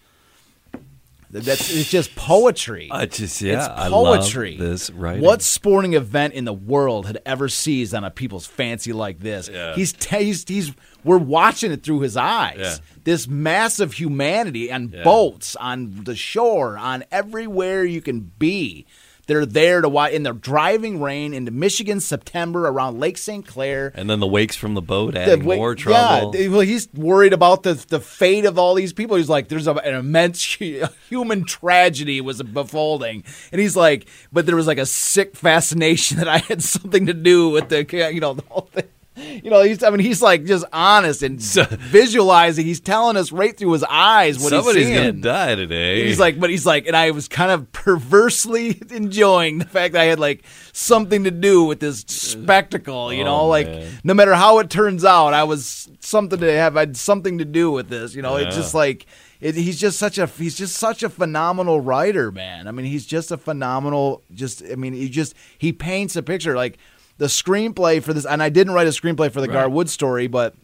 That's 1.29 1.73
it's 1.75 1.89
just 1.91 2.15
poetry. 2.15 2.87
I 2.89 3.05
just 3.05 3.41
yeah, 3.41 3.57
it's 3.57 3.67
I 3.67 3.87
love 3.89 4.19
poetry. 4.21 4.55
this 4.55 4.89
writing. 4.89 5.23
What 5.23 5.41
sporting 5.41 5.93
event 5.93 6.33
in 6.35 6.45
the 6.45 6.53
world 6.53 7.05
had 7.05 7.19
ever 7.25 7.49
seized 7.49 7.93
on 7.93 8.05
a 8.05 8.09
people's 8.11 8.45
fancy 8.45 8.93
like 8.93 9.19
this? 9.19 9.49
Yeah. 9.49 9.75
He's, 9.75 9.91
ta- 9.91 10.19
he's 10.19 10.47
he's 10.47 10.71
we're 11.03 11.17
watching 11.17 11.71
it 11.73 11.83
through 11.83 11.99
his 12.01 12.15
eyes. 12.15 12.57
Yeah. 12.59 12.75
This 13.03 13.27
massive 13.27 13.93
humanity 13.93 14.71
on 14.71 14.89
Yeah. 14.89 15.03
boats, 15.03 15.55
on 15.57 16.03
the 16.05 16.15
shore, 16.15 16.77
on 16.77 17.03
everywhere 17.11 17.83
you 17.83 18.01
can 18.01 18.31
be. 18.39 18.85
They're 19.27 19.45
there 19.45 19.81
to 19.81 19.89
watch 19.89 20.13
in 20.13 20.23
the 20.23 20.31
driving 20.33 21.01
rain 21.01 21.33
into 21.33 21.51
Michigan, 21.51 21.99
September 21.99 22.67
around 22.67 22.99
Lake 22.99 23.17
St. 23.17 23.45
Clair. 23.45 23.91
And 23.93 24.09
then 24.09 24.19
the 24.19 24.27
wakes 24.27 24.55
from 24.55 24.73
the 24.73 24.81
boat 24.81 25.13
The 25.13 25.21
adding 25.21 25.43
more 25.43 25.75
trouble. 25.75 26.35
Yeah, 26.35 26.47
well, 26.47 26.61
he's 26.61 26.91
worried 26.93 27.33
about 27.33 27.63
the 27.63 27.73
the 27.73 27.99
fate 27.99 28.45
of 28.45 28.57
all 28.57 28.73
these 28.73 28.93
people. 28.93 29.17
He's 29.17 29.29
like, 29.29 29.49
there's 29.49 29.67
a, 29.67 29.73
an 29.73 29.95
immense 29.95 30.43
human 31.09 31.45
tragedy 31.45 32.21
was 32.21 32.41
befolding, 32.41 33.23
and 33.51 33.61
he's 33.61 33.75
like, 33.75 34.07
but 34.31 34.45
there 34.45 34.55
was 34.55 34.67
like 34.67 34.77
a 34.77 34.85
sick 34.85 35.35
fascination 35.35 36.17
that 36.17 36.27
I 36.27 36.39
had 36.39 36.63
something 36.63 37.05
to 37.05 37.13
do 37.13 37.49
with 37.49 37.69
the, 37.69 37.85
you 38.13 38.19
know, 38.19 38.33
the 38.33 38.43
whole 38.49 38.69
thing. 38.73 38.85
You 39.17 39.49
know, 39.49 39.61
he's 39.63 39.83
I 39.83 39.89
mean, 39.89 39.99
he's 39.99 40.21
like 40.21 40.45
just 40.45 40.65
honest 40.71 41.23
and 41.23 41.41
So- 41.41 41.65
visualizing. 41.69 42.65
He's 42.65 42.79
telling 42.79 43.17
us 43.17 43.31
right 43.31 43.55
through 43.57 43.71
his 43.71 43.83
eyes 43.83 44.39
what 44.39 44.49
Somebody's 44.49 44.87
he's 44.87 44.95
gonna 44.97 45.11
die 45.13 45.55
today. 45.55 46.05
He's 46.05 46.19
like, 46.19 46.39
but 46.39 46.49
he's 46.49 46.65
like, 46.65 46.85
and 46.87 46.95
I 46.95 47.11
was 47.11 47.27
kind 47.27 47.51
of 47.51 47.71
perversely 47.71 48.79
enjoying 48.91 49.57
the 49.59 49.65
fact 49.65 49.93
that 49.93 50.01
I 50.01 50.05
had 50.05 50.19
like 50.19 50.43
something 50.71 51.23
to 51.23 51.31
do 51.31 51.63
with 51.63 51.79
this 51.79 52.01
spectacle, 52.07 53.11
you 53.13 53.23
know, 53.23 53.37
Oh, 53.41 53.47
like 53.47 53.67
man. 53.67 53.87
no 54.03 54.13
matter 54.13 54.33
how 54.35 54.59
it 54.59 54.69
turns 54.69 55.03
out, 55.05 55.33
I 55.33 55.43
was 55.43 55.89
something 55.99 56.39
to 56.39 56.51
have, 56.53 56.77
I 56.77 56.81
had 56.81 56.97
something 56.97 57.37
to 57.39 57.45
do 57.45 57.71
with 57.71 57.89
this, 57.89 58.15
you 58.15 58.21
know, 58.21 58.35
it's 58.37 58.55
just 58.55 58.73
like, 58.73 59.05
it, 59.39 59.55
he's 59.55 59.79
just 59.79 59.99
such 59.99 60.17
a, 60.17 60.25
he's 60.27 60.55
just 60.57 60.75
such 60.77 61.03
a 61.03 61.09
phenomenal 61.09 61.79
writer, 61.79 62.31
man. 62.31 62.67
I 62.67 62.71
mean, 62.71 62.85
he's 62.85 63.05
just 63.05 63.31
a 63.31 63.37
phenomenal, 63.37 64.23
just, 64.33 64.63
I 64.71 64.75
mean, 64.75 64.93
he 64.93 65.09
just, 65.09 65.33
he 65.57 65.71
paints 65.73 66.15
a 66.15 66.23
picture 66.23 66.55
like 66.55 66.77
the 67.17 67.25
screenplay 67.27 68.01
for 68.01 68.13
this, 68.13 68.25
and 68.25 68.41
I 68.41 68.49
didn't 68.49 68.73
write 68.73 68.87
a 68.87 68.91
screenplay 68.91 69.31
for 69.31 69.41
the 69.41 69.47
Right. 69.47 69.53
Gar 69.53 69.69
Wood 69.69 69.89
story, 69.89 70.27
but, 70.27 70.55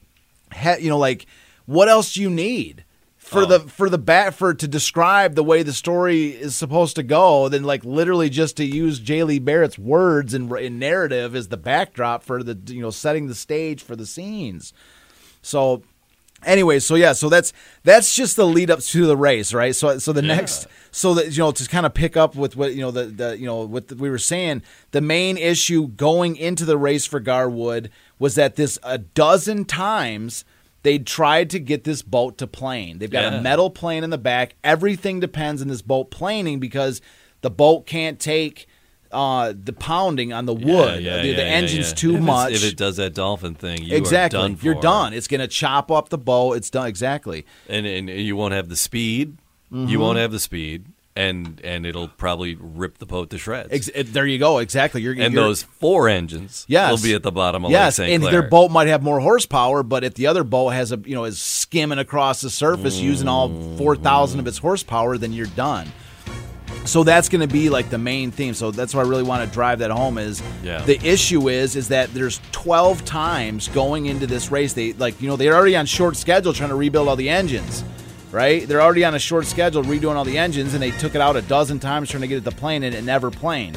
he, 0.55 0.79
you 0.79 0.89
know, 0.89 0.97
like, 0.97 1.25
what 1.65 1.89
else 1.89 2.13
do 2.13 2.21
you 2.21 2.29
need? 2.29 2.83
for 3.23 3.45
the 3.45 3.55
oh. 3.55 3.67
for 3.67 3.89
the 3.89 3.97
bat 3.97 4.33
for 4.33 4.53
to 4.53 4.67
describe 4.67 5.35
the 5.35 5.43
way 5.43 5.63
the 5.63 5.73
story 5.73 6.27
is 6.27 6.55
supposed 6.55 6.95
to 6.97 7.03
go, 7.03 7.47
then 7.49 7.63
like 7.63 7.83
literally 7.85 8.29
just 8.29 8.57
to 8.57 8.65
use 8.65 8.99
J. 8.99 9.23
Lee 9.23 9.39
Barrett's 9.39 9.79
words 9.79 10.33
and, 10.33 10.51
and 10.51 10.79
narrative 10.79 11.33
as 11.35 11.47
the 11.47 11.57
backdrop 11.57 12.23
for 12.23 12.43
the 12.43 12.57
you 12.73 12.81
know 12.81 12.89
setting 12.89 13.27
the 13.27 13.35
stage 13.35 13.81
for 13.81 13.95
the 13.95 14.05
scenes. 14.05 14.73
So 15.41 15.83
anyway, 16.45 16.79
so 16.79 16.95
yeah, 16.95 17.13
so 17.13 17.29
that's 17.29 17.53
that's 17.83 18.15
just 18.15 18.35
the 18.35 18.45
lead 18.45 18.69
up 18.71 18.79
to 18.79 19.05
the 19.05 19.17
race, 19.17 19.53
right? 19.53 19.75
So 19.75 19.97
so 19.99 20.13
the 20.13 20.21
next 20.21 20.67
so 20.91 21.13
that 21.15 21.31
you 21.31 21.39
know 21.39 21.51
to 21.51 21.67
kind 21.67 21.85
of 21.85 21.93
pick 21.93 22.15
up 22.17 22.35
with 22.35 22.55
what 22.55 22.73
you 22.73 22.81
know 22.81 22.91
the 22.91 23.05
the 23.05 23.37
you 23.37 23.45
know 23.45 23.61
what 23.65 23.91
we 23.93 24.09
were 24.09 24.17
saying, 24.17 24.61
the 24.91 25.01
main 25.01 25.37
issue 25.37 25.87
going 25.89 26.35
into 26.35 26.65
the 26.65 26.77
race 26.77 27.05
for 27.05 27.19
Gar 27.19 27.49
Wood 27.49 27.89
was 28.19 28.35
that 28.35 28.55
this 28.55 28.77
a 28.83 28.97
dozen 28.97 29.65
times 29.65 30.45
they 30.83 30.99
tried 30.99 31.49
to 31.49 31.59
get 31.59 31.85
this 31.85 32.01
boat 32.01 32.37
to 32.37 32.45
plane. 32.47 32.97
They've 32.99 33.09
got 33.09 33.31
Yeah. 33.31 33.39
a 33.39 33.41
metal 33.41 33.69
plane 33.69 34.03
in 34.03 34.09
the 34.09 34.17
back. 34.17 34.55
Everything 34.65 35.19
depends 35.21 35.61
on 35.61 35.69
this 35.69 35.81
boat 35.81 36.11
planing 36.11 36.59
because 36.59 37.01
the 37.41 37.49
boat 37.49 37.85
can't 37.85 38.19
take 38.19 38.67
uh, 39.13 39.53
the 39.55 39.73
pounding 39.73 40.33
on 40.33 40.45
the 40.45 40.53
wood. 40.53 41.01
Yeah, 41.01 41.15
yeah, 41.15 41.21
the, 41.21 41.27
yeah, 41.29 41.35
the 41.35 41.45
engine's 41.45 41.93
too 41.93 42.15
If 42.17 42.21
much. 42.21 42.51
If 42.53 42.63
it 42.65 42.75
does 42.75 42.97
that 42.97 43.13
dolphin 43.13 43.55
thing, 43.55 43.83
you 43.83 43.95
exactly. 43.95 44.39
done 44.39 44.57
You're 44.61 44.75
done. 44.81 45.13
It's 45.13 45.27
going 45.27 45.41
to 45.41 45.47
chop 45.47 45.91
up 45.91 46.09
the 46.09 46.17
boat. 46.17 46.57
It's 46.57 46.69
done. 46.69 46.87
Exactly. 46.87 47.45
and 47.69 47.85
and 47.85 48.09
you 48.09 48.35
won't 48.35 48.53
have 48.53 48.69
the 48.69 48.75
speed. 48.75 49.37
Mm-hmm. 49.71 49.87
You 49.87 49.99
won't 49.99 50.17
have 50.19 50.31
the 50.31 50.39
speed, 50.39 50.85
and 51.15 51.59
and 51.63 51.85
it'll 51.85 52.07
probably 52.07 52.55
rip 52.59 52.97
the 52.99 53.05
boat 53.05 53.29
to 53.31 53.37
shreds. 53.37 53.69
Ex- 53.71 53.89
there 54.11 54.25
you 54.27 54.37
go. 54.37 54.59
Exactly. 54.59 55.01
You're 55.01 55.13
and 55.13 55.33
you're- 55.33 55.35
those 55.35 55.63
four 55.63 56.09
engines 56.09 56.65
Yes. 56.67 56.91
will 56.91 57.01
be 57.01 57.15
at 57.15 57.23
the 57.23 57.31
bottom 57.31 57.65
of 57.65 57.71
yes, 57.71 57.97
Lake 57.97 58.07
St. 58.07 58.23
and 58.23 58.33
their 58.33 58.43
boat 58.47 58.69
might 58.69 58.87
have 58.87 59.01
more 59.01 59.19
horsepower, 59.19 59.81
but 59.81 60.03
if 60.03 60.13
the 60.13 60.27
other 60.27 60.43
boat 60.43 60.69
has 60.69 60.91
a 60.91 60.97
you 61.05 61.15
know 61.15 61.23
is 61.23 61.39
skimming 61.41 61.97
across 61.99 62.41
the 62.41 62.49
surface 62.49 62.99
using 62.99 63.27
all 63.27 63.49
four 63.77 63.95
thousand 63.95 64.39
of 64.39 64.47
its 64.47 64.59
horsepower, 64.59 65.17
then 65.17 65.33
you're 65.33 65.47
done. 65.47 65.91
So 66.85 67.03
that's 67.03 67.29
going 67.29 67.41
to 67.41 67.51
be 67.53 67.69
like 67.69 67.89
the 67.89 67.97
main 67.97 68.31
theme. 68.31 68.53
So 68.53 68.71
that's 68.71 68.93
why 68.93 69.01
I 69.01 69.05
really 69.05 69.23
want 69.23 69.47
to 69.47 69.53
drive 69.53 69.79
that 69.79 69.91
home. 69.91 70.17
Is 70.17 70.41
Yeah. 70.63 70.81
the 70.83 70.99
issue 71.05 71.49
is 71.49 71.75
is 71.75 71.87
that 71.89 72.13
there's 72.13 72.41
12 72.51 73.05
times 73.05 73.67
going 73.69 74.07
into 74.07 74.27
this 74.27 74.51
race. 74.51 74.73
They 74.73 74.93
like 74.93 75.21
you 75.21 75.27
know 75.29 75.35
they're 75.35 75.55
already 75.55 75.75
on 75.75 75.85
short 75.85 76.17
schedule 76.17 76.53
trying 76.53 76.69
to 76.69 76.75
rebuild 76.75 77.07
all 77.07 77.15
the 77.15 77.29
engines. 77.29 77.83
Right, 78.31 78.67
they're 78.67 78.81
already 78.81 79.05
on 79.05 79.13
a 79.13 79.19
short 79.19 79.45
schedule 79.45 79.83
redoing 79.83 80.15
all 80.15 80.25
the 80.25 80.39
engines, 80.39 80.73
and 80.73 80.81
they 80.81 80.89
took 80.89 81.13
it 81.13 81.21
out 81.21 81.35
a 81.35 81.43
dozen 81.43 81.79
times 81.79 82.09
trying 82.09 82.21
to 82.21 82.27
get 82.27 82.39
it 82.39 82.43
to 82.45 82.51
plane, 82.55 82.81
and 82.81 82.95
it 82.95 83.03
never 83.03 83.29
plane 83.29 83.75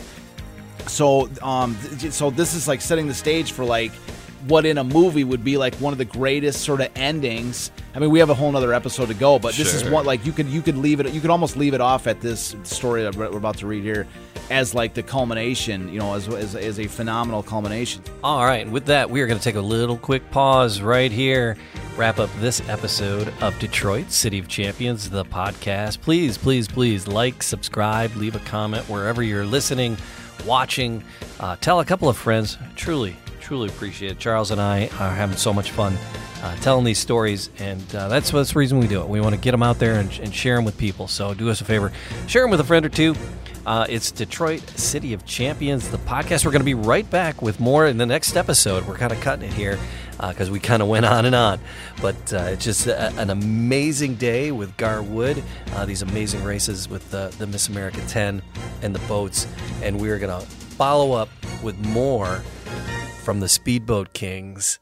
so 0.86 1.28
um 1.42 1.76
so 2.10 2.30
this 2.30 2.54
is 2.54 2.68
like 2.68 2.80
setting 2.80 3.08
the 3.08 3.14
stage 3.14 3.50
for 3.50 3.64
like 3.64 3.90
what 4.48 4.64
in 4.66 4.78
a 4.78 4.84
movie 4.84 5.24
would 5.24 5.42
be 5.44 5.56
like 5.56 5.74
one 5.76 5.92
of 5.92 5.98
the 5.98 6.04
greatest 6.04 6.62
sort 6.62 6.80
of 6.80 6.88
endings 6.94 7.70
i 7.94 7.98
mean 7.98 8.10
we 8.10 8.18
have 8.18 8.30
a 8.30 8.34
whole 8.34 8.50
nother 8.52 8.72
episode 8.72 9.06
to 9.06 9.14
go 9.14 9.38
but 9.38 9.54
this 9.54 9.74
is 9.74 9.82
Sure. 9.82 9.90
what 9.90 10.06
like 10.06 10.24
you 10.24 10.32
could 10.32 10.46
you 10.46 10.62
could 10.62 10.76
leave 10.76 11.00
it 11.00 11.12
you 11.12 11.20
could 11.20 11.30
almost 11.30 11.56
leave 11.56 11.74
it 11.74 11.80
off 11.80 12.06
at 12.06 12.20
this 12.20 12.54
story 12.62 13.02
that 13.02 13.14
we're 13.16 13.30
we're 13.30 13.38
about 13.38 13.58
to 13.58 13.66
read 13.66 13.82
here 13.82 14.06
as 14.50 14.74
like 14.74 14.94
the 14.94 15.02
culmination 15.02 15.88
you 15.92 15.98
know 15.98 16.14
as, 16.14 16.28
as, 16.28 16.54
as 16.54 16.78
a 16.78 16.86
phenomenal 16.86 17.42
culmination 17.42 18.02
All 18.22 18.44
right, 18.44 18.68
with 18.68 18.86
that, 18.86 19.10
we 19.10 19.20
are 19.20 19.26
going 19.26 19.38
to 19.38 19.44
take 19.44 19.56
a 19.56 19.60
little 19.60 19.96
quick 19.96 20.28
pause 20.30 20.80
right 20.80 21.10
here, 21.10 21.56
wrap 21.96 22.18
up 22.18 22.30
this 22.38 22.60
episode 22.68 23.32
of 23.40 23.58
Detroit 23.58 24.10
City 24.12 24.38
of 24.38 24.46
Champions, 24.48 25.10
the 25.10 25.24
podcast. 25.24 26.00
Please, 26.00 26.36
please, 26.38 26.66
please 26.68 27.06
like, 27.08 27.42
subscribe, 27.42 28.14
leave 28.16 28.36
a 28.36 28.40
comment 28.40 28.88
wherever 28.88 29.22
you're 29.22 29.44
listening, 29.46 29.96
watching. 30.44 31.02
Uh, 31.40 31.56
tell 31.60 31.80
a 31.80 31.84
couple 31.84 32.08
of 32.08 32.16
friends. 32.16 32.56
Truly, 32.76 33.16
truly 33.46 33.68
appreciate 33.68 34.10
it. 34.10 34.18
Charles 34.18 34.50
and 34.50 34.60
I 34.60 34.88
are 34.98 35.14
having 35.14 35.36
so 35.36 35.52
much 35.52 35.70
fun 35.70 35.96
uh, 36.42 36.56
telling 36.56 36.84
these 36.84 36.98
stories, 36.98 37.48
and 37.60 37.80
uh, 37.94 38.08
that's, 38.08 38.32
that's 38.32 38.52
the 38.52 38.58
reason 38.58 38.80
we 38.80 38.88
do 38.88 39.00
it. 39.00 39.08
We 39.08 39.20
want 39.20 39.36
to 39.36 39.40
get 39.40 39.52
them 39.52 39.62
out 39.62 39.78
there 39.78 40.00
and, 40.00 40.10
and 40.18 40.34
share 40.34 40.56
them 40.56 40.64
with 40.64 40.76
people. 40.76 41.06
So 41.06 41.32
do 41.32 41.48
us 41.48 41.60
a 41.60 41.64
favor, 41.64 41.92
share 42.26 42.42
them 42.42 42.50
with 42.50 42.58
a 42.58 42.64
friend 42.64 42.84
or 42.84 42.88
two. 42.88 43.14
Uh, 43.64 43.86
it's 43.88 44.10
Detroit 44.10 44.68
City 44.70 45.12
of 45.12 45.24
Champions, 45.26 45.88
the 45.90 45.98
podcast. 45.98 46.44
We're 46.44 46.50
going 46.50 46.60
to 46.60 46.64
be 46.64 46.74
right 46.74 47.08
back 47.08 47.40
with 47.40 47.60
more 47.60 47.86
in 47.86 47.98
the 47.98 48.06
next 48.06 48.36
episode. 48.36 48.84
We're 48.84 48.98
kind 48.98 49.12
of 49.12 49.20
cutting 49.20 49.48
it 49.48 49.54
here 49.54 49.78
because 50.20 50.50
we 50.50 50.58
kind 50.58 50.82
of 50.82 50.88
went 50.88 51.06
on 51.06 51.24
and 51.24 51.34
on. 51.34 51.60
But 52.02 52.32
uh, 52.32 52.48
it's 52.48 52.64
just 52.64 52.88
a, 52.88 53.12
an 53.14 53.30
amazing 53.30 54.16
day 54.16 54.50
with 54.50 54.76
Gar 54.76 55.04
Wood, 55.04 55.40
uh, 55.74 55.84
these 55.84 56.02
amazing 56.02 56.42
races 56.42 56.88
with 56.88 57.08
the, 57.12 57.32
the 57.38 57.46
Miss 57.46 57.68
America 57.68 58.00
10 58.08 58.42
and 58.82 58.92
the 58.92 59.06
boats. 59.06 59.46
And 59.82 60.00
we're 60.00 60.18
going 60.18 60.40
to 60.40 60.46
follow 60.46 61.12
up 61.12 61.28
with 61.62 61.78
more 61.86 62.42
from 63.26 63.40
the 63.40 63.48
Speedboat 63.48 64.12
Kings, 64.12 64.78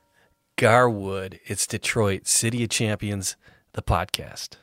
Gar 0.57 0.91
Wood. 0.91 1.41
It's 1.47 1.67
Detroit 1.67 2.27
City 2.27 2.63
of 2.65 2.69
Champions, 2.69 3.37
the 3.73 3.81
podcast. 3.81 4.57